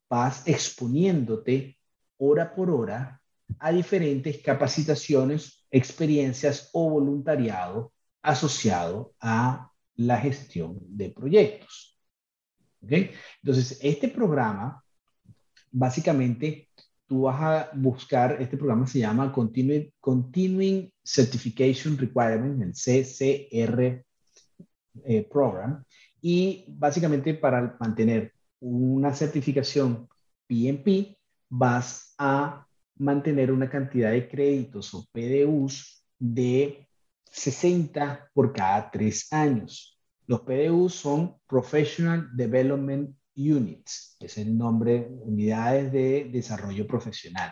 vas 0.10 0.48
exponiéndote 0.48 1.78
hora 2.18 2.54
por 2.54 2.70
hora 2.70 3.23
a 3.60 3.72
diferentes 3.72 4.42
capacitaciones, 4.42 5.66
experiencias 5.72 6.70
o 6.74 6.90
voluntariado 6.90 7.94
asociado 8.22 9.14
a 9.20 9.72
la 9.96 10.18
gestión 10.18 10.78
de 10.82 11.10
proyectos. 11.10 11.98
Entonces, 12.82 13.80
este 13.82 14.10
programa, 14.10 14.84
básicamente, 15.72 16.70
tú 17.08 17.22
vas 17.24 17.42
a 17.42 17.70
buscar, 17.74 18.42
este 18.42 18.58
programa 18.58 18.88
se 18.88 19.00
llama 19.00 19.32
Continuing, 19.32 19.92
Continuing 20.00 20.92
Certification 21.04 21.98
Requirement, 21.98 22.62
el 22.62 22.74
CCR 22.74 24.04
eh, 25.06 25.28
Program, 25.32 25.84
y 26.22 26.66
básicamente 26.68 27.34
para 27.34 27.76
mantener 27.80 28.34
una 28.60 29.14
certificación 29.14 30.08
PMP, 30.48 31.18
vas 31.50 32.14
a 32.18 32.66
mantener 32.96 33.52
una 33.52 33.70
cantidad 33.70 34.12
de 34.12 34.28
créditos 34.28 34.94
o 34.94 35.06
PDUs 35.12 36.06
de 36.20 36.88
60 37.26 38.30
por 38.34 38.54
cada 38.54 38.92
tres 38.92 39.32
años. 39.32 40.00
Los 40.28 40.42
PDUs 40.42 40.94
son 40.94 41.36
Professional 41.48 42.30
Development 42.36 43.16
Units, 43.36 44.16
es 44.20 44.38
el 44.38 44.58
nombre, 44.58 45.08
unidades 45.10 45.92
de 45.92 46.30
desarrollo 46.32 46.86
profesional 46.88 47.52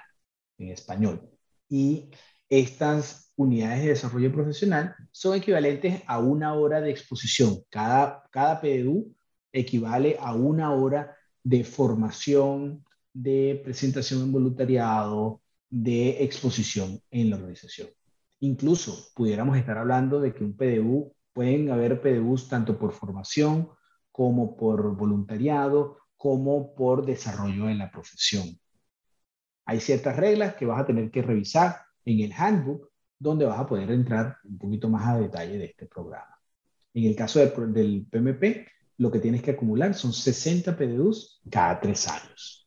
en 0.57 0.69
español. 0.69 1.29
Y 1.67 2.11
estas 2.47 3.31
unidades 3.35 3.81
de 3.81 3.89
desarrollo 3.89 4.31
profesional 4.31 4.95
son 5.11 5.35
equivalentes 5.35 6.03
a 6.05 6.19
una 6.19 6.53
hora 6.53 6.81
de 6.81 6.91
exposición. 6.91 7.63
Cada, 7.69 8.23
cada 8.29 8.61
PDU 8.61 9.15
equivale 9.51 10.17
a 10.19 10.33
una 10.33 10.73
hora 10.73 11.15
de 11.43 11.63
formación, 11.63 12.85
de 13.13 13.61
presentación 13.63 14.21
en 14.21 14.31
voluntariado, 14.31 15.41
de 15.69 16.23
exposición 16.23 16.99
en 17.09 17.29
la 17.29 17.37
organización. 17.37 17.89
Incluso 18.39 19.11
pudiéramos 19.15 19.57
estar 19.57 19.77
hablando 19.77 20.19
de 20.19 20.33
que 20.33 20.43
un 20.43 20.55
PDU, 20.55 21.13
pueden 21.33 21.71
haber 21.71 22.01
PDUs 22.01 22.49
tanto 22.49 22.77
por 22.77 22.91
formación 22.91 23.69
como 24.11 24.57
por 24.57 24.95
voluntariado, 24.95 25.97
como 26.17 26.75
por 26.75 27.05
desarrollo 27.05 27.69
en 27.69 27.77
la 27.77 27.89
profesión. 27.89 28.59
Hay 29.65 29.79
ciertas 29.79 30.17
reglas 30.17 30.55
que 30.55 30.65
vas 30.65 30.81
a 30.81 30.85
tener 30.85 31.09
que 31.09 31.21
revisar 31.21 31.77
en 32.05 32.19
el 32.19 32.33
handbook, 32.33 32.89
donde 33.17 33.45
vas 33.45 33.59
a 33.59 33.67
poder 33.67 33.91
entrar 33.91 34.37
un 34.43 34.57
poquito 34.57 34.89
más 34.89 35.07
a 35.07 35.19
detalle 35.19 35.57
de 35.57 35.65
este 35.65 35.85
programa. 35.85 36.37
En 36.93 37.05
el 37.05 37.15
caso 37.15 37.39
del 37.39 38.05
PMP, 38.11 38.67
lo 38.97 39.11
que 39.11 39.19
tienes 39.19 39.41
que 39.41 39.51
acumular 39.51 39.93
son 39.93 40.11
60 40.11 40.75
PDUs 40.75 41.41
cada 41.49 41.79
tres 41.79 42.07
años. 42.07 42.60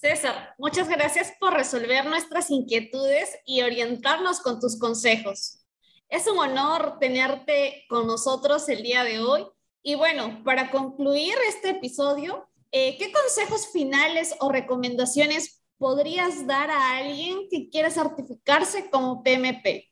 César, 0.00 0.54
muchas 0.58 0.88
gracias 0.88 1.32
por 1.40 1.54
resolver 1.54 2.06
nuestras 2.06 2.52
inquietudes 2.52 3.36
y 3.44 3.62
orientarnos 3.62 4.38
con 4.38 4.60
tus 4.60 4.78
consejos. 4.78 5.66
Es 6.08 6.28
un 6.28 6.38
honor 6.38 7.00
tenerte 7.00 7.82
con 7.88 8.06
nosotros 8.06 8.68
el 8.68 8.84
día 8.84 9.02
de 9.02 9.18
hoy. 9.18 9.44
Y 9.82 9.96
bueno, 9.96 10.44
para 10.44 10.70
concluir 10.70 11.34
este 11.48 11.70
episodio, 11.70 12.48
eh, 12.70 12.96
¿qué 12.96 13.10
consejos 13.10 13.72
finales 13.72 14.36
o 14.38 14.52
recomendaciones 14.52 15.64
podrías 15.78 16.46
dar 16.46 16.70
a 16.70 16.98
alguien 16.98 17.48
que 17.50 17.68
quiera 17.68 17.90
certificarse 17.90 18.90
como 18.90 19.24
PMP? 19.24 19.90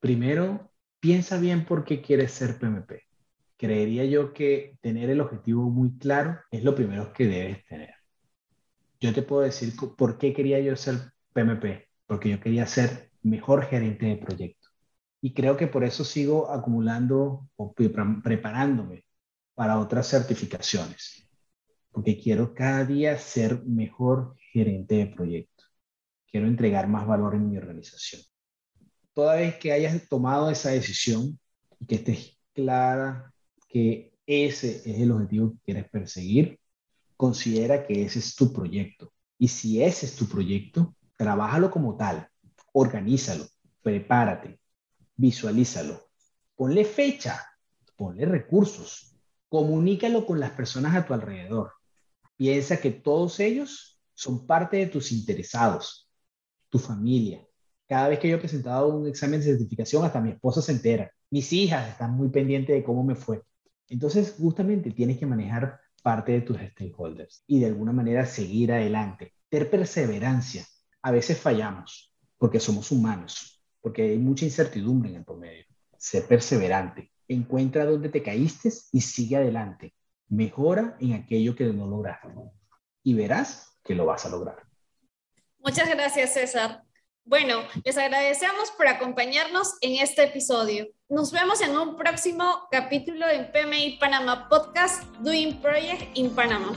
Primero, 0.00 0.72
piensa 0.98 1.38
bien 1.38 1.64
por 1.64 1.84
qué 1.84 2.02
quieres 2.02 2.32
ser 2.32 2.58
PMP. 2.58 3.04
Creería 3.56 4.04
yo 4.06 4.32
que 4.32 4.76
tener 4.80 5.08
el 5.08 5.20
objetivo 5.20 5.70
muy 5.70 5.96
claro 5.98 6.40
es 6.50 6.64
lo 6.64 6.74
primero 6.74 7.12
que 7.12 7.26
debes 7.26 7.64
tener 7.66 7.95
yo 9.00 9.12
te 9.12 9.22
puedo 9.22 9.42
decir 9.42 9.74
por 9.96 10.18
qué 10.18 10.32
quería 10.32 10.60
yo 10.60 10.76
ser 10.76 11.12
PMP, 11.32 11.88
porque 12.06 12.30
yo 12.30 12.40
quería 12.40 12.66
ser 12.66 13.10
mejor 13.22 13.64
gerente 13.64 14.06
de 14.06 14.16
proyecto. 14.16 14.68
Y 15.20 15.34
creo 15.34 15.56
que 15.56 15.66
por 15.66 15.84
eso 15.84 16.04
sigo 16.04 16.50
acumulando 16.50 17.48
o 17.56 17.74
preparándome 17.74 19.04
para 19.54 19.78
otras 19.78 20.08
certificaciones, 20.08 21.28
porque 21.90 22.18
quiero 22.18 22.54
cada 22.54 22.84
día 22.84 23.18
ser 23.18 23.64
mejor 23.64 24.36
gerente 24.52 24.96
de 24.96 25.06
proyecto. 25.06 25.64
Quiero 26.30 26.46
entregar 26.46 26.88
más 26.88 27.06
valor 27.06 27.34
en 27.34 27.50
mi 27.50 27.56
organización. 27.56 28.22
Toda 29.14 29.36
vez 29.36 29.56
que 29.56 29.72
hayas 29.72 30.06
tomado 30.08 30.50
esa 30.50 30.70
decisión 30.70 31.38
y 31.80 31.86
que 31.86 31.94
estés 31.96 32.38
clara 32.52 33.32
que 33.68 34.12
ese 34.26 34.76
es 34.84 35.00
el 35.00 35.10
objetivo 35.10 35.52
que 35.52 35.58
quieres 35.64 35.88
perseguir, 35.88 36.58
considera 37.16 37.86
que 37.86 38.04
ese 38.04 38.18
es 38.18 38.34
tu 38.34 38.52
proyecto. 38.52 39.12
Y 39.38 39.48
si 39.48 39.82
ese 39.82 40.06
es 40.06 40.16
tu 40.16 40.26
proyecto, 40.26 40.94
trabájalo 41.16 41.70
como 41.70 41.96
tal, 41.96 42.28
organízalo, 42.72 43.46
prepárate, 43.82 44.60
visualízalo, 45.16 46.08
ponle 46.54 46.84
fecha, 46.84 47.40
ponle 47.96 48.24
recursos, 48.26 49.14
comunícalo 49.48 50.26
con 50.26 50.40
las 50.40 50.50
personas 50.50 50.94
a 50.94 51.06
tu 51.06 51.14
alrededor. 51.14 51.72
Piensa 52.36 52.78
que 52.78 52.90
todos 52.90 53.40
ellos 53.40 53.98
son 54.14 54.46
parte 54.46 54.78
de 54.78 54.86
tus 54.86 55.12
interesados, 55.12 56.10
tu 56.68 56.78
familia. 56.78 57.46
Cada 57.88 58.08
vez 58.08 58.18
que 58.18 58.28
yo 58.28 58.36
he 58.36 58.40
presentado 58.40 58.88
un 58.88 59.06
examen 59.06 59.40
de 59.40 59.46
certificación, 59.46 60.04
hasta 60.04 60.20
mi 60.20 60.30
esposa 60.30 60.60
se 60.60 60.72
entera. 60.72 61.10
Mis 61.30 61.52
hijas 61.52 61.88
están 61.88 62.12
muy 62.12 62.28
pendientes 62.28 62.74
de 62.74 62.82
cómo 62.82 63.04
me 63.04 63.14
fue. 63.14 63.42
Entonces, 63.88 64.34
justamente 64.38 64.90
tienes 64.90 65.18
que 65.18 65.26
manejar 65.26 65.78
parte 66.06 66.30
de 66.30 66.40
tus 66.42 66.56
stakeholders 66.56 67.42
y 67.48 67.58
de 67.58 67.66
alguna 67.66 67.90
manera 67.90 68.24
seguir 68.26 68.70
adelante. 68.72 69.34
Ter 69.48 69.68
perseverancia. 69.68 70.64
A 71.02 71.10
veces 71.10 71.36
fallamos 71.36 72.14
porque 72.38 72.60
somos 72.60 72.92
humanos, 72.92 73.60
porque 73.80 74.02
hay 74.02 74.16
mucha 74.16 74.44
incertidumbre 74.44 75.10
en 75.10 75.16
el 75.16 75.24
promedio. 75.24 75.64
Sé 75.98 76.22
perseverante. 76.22 77.10
Encuentra 77.26 77.84
dónde 77.84 78.08
te 78.08 78.22
caíste 78.22 78.70
y 78.92 79.00
sigue 79.00 79.34
adelante. 79.34 79.94
Mejora 80.28 80.96
en 81.00 81.14
aquello 81.14 81.56
que 81.56 81.64
no 81.64 81.88
lograste. 81.88 82.28
Y 83.02 83.14
verás 83.14 83.76
que 83.82 83.96
lo 83.96 84.06
vas 84.06 84.24
a 84.26 84.28
lograr. 84.28 84.62
Muchas 85.58 85.88
gracias, 85.90 86.34
César. 86.34 86.84
Bueno, 87.24 87.62
les 87.84 87.98
agradecemos 87.98 88.70
por 88.76 88.86
acompañarnos 88.86 89.74
en 89.80 90.00
este 90.00 90.22
episodio. 90.22 90.86
Nos 91.08 91.30
vemos 91.30 91.60
en 91.60 91.78
un 91.78 91.94
próximo 91.94 92.66
capítulo 92.68 93.28
en 93.28 93.52
PMI 93.52 93.96
Panama 94.00 94.48
Podcast 94.48 95.04
Doing 95.20 95.60
Project 95.60 96.02
in 96.14 96.30
Panama. 96.30 96.72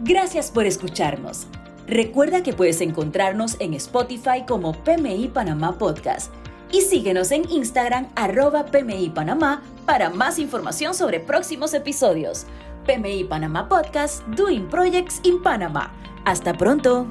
Gracias 0.00 0.50
por 0.50 0.66
escucharnos. 0.66 1.46
Recuerda 1.86 2.42
que 2.42 2.52
puedes 2.52 2.80
encontrarnos 2.80 3.54
en 3.60 3.74
Spotify 3.74 4.44
como 4.44 4.72
PMI 4.72 5.28
Panamá 5.28 5.78
Podcast 5.78 6.34
y 6.72 6.80
síguenos 6.80 7.30
en 7.30 7.48
Instagram 7.48 8.08
arroba 8.16 8.66
PMI 8.66 9.10
Panamá 9.10 9.62
para 9.86 10.10
más 10.10 10.40
información 10.40 10.94
sobre 10.94 11.20
próximos 11.20 11.74
episodios. 11.74 12.44
PMI 12.86 13.22
Panamá 13.22 13.68
Podcast, 13.68 14.26
Doing 14.30 14.68
Projects 14.68 15.20
in 15.22 15.40
Panama. 15.40 15.92
Hasta 16.24 16.54
pronto. 16.54 17.06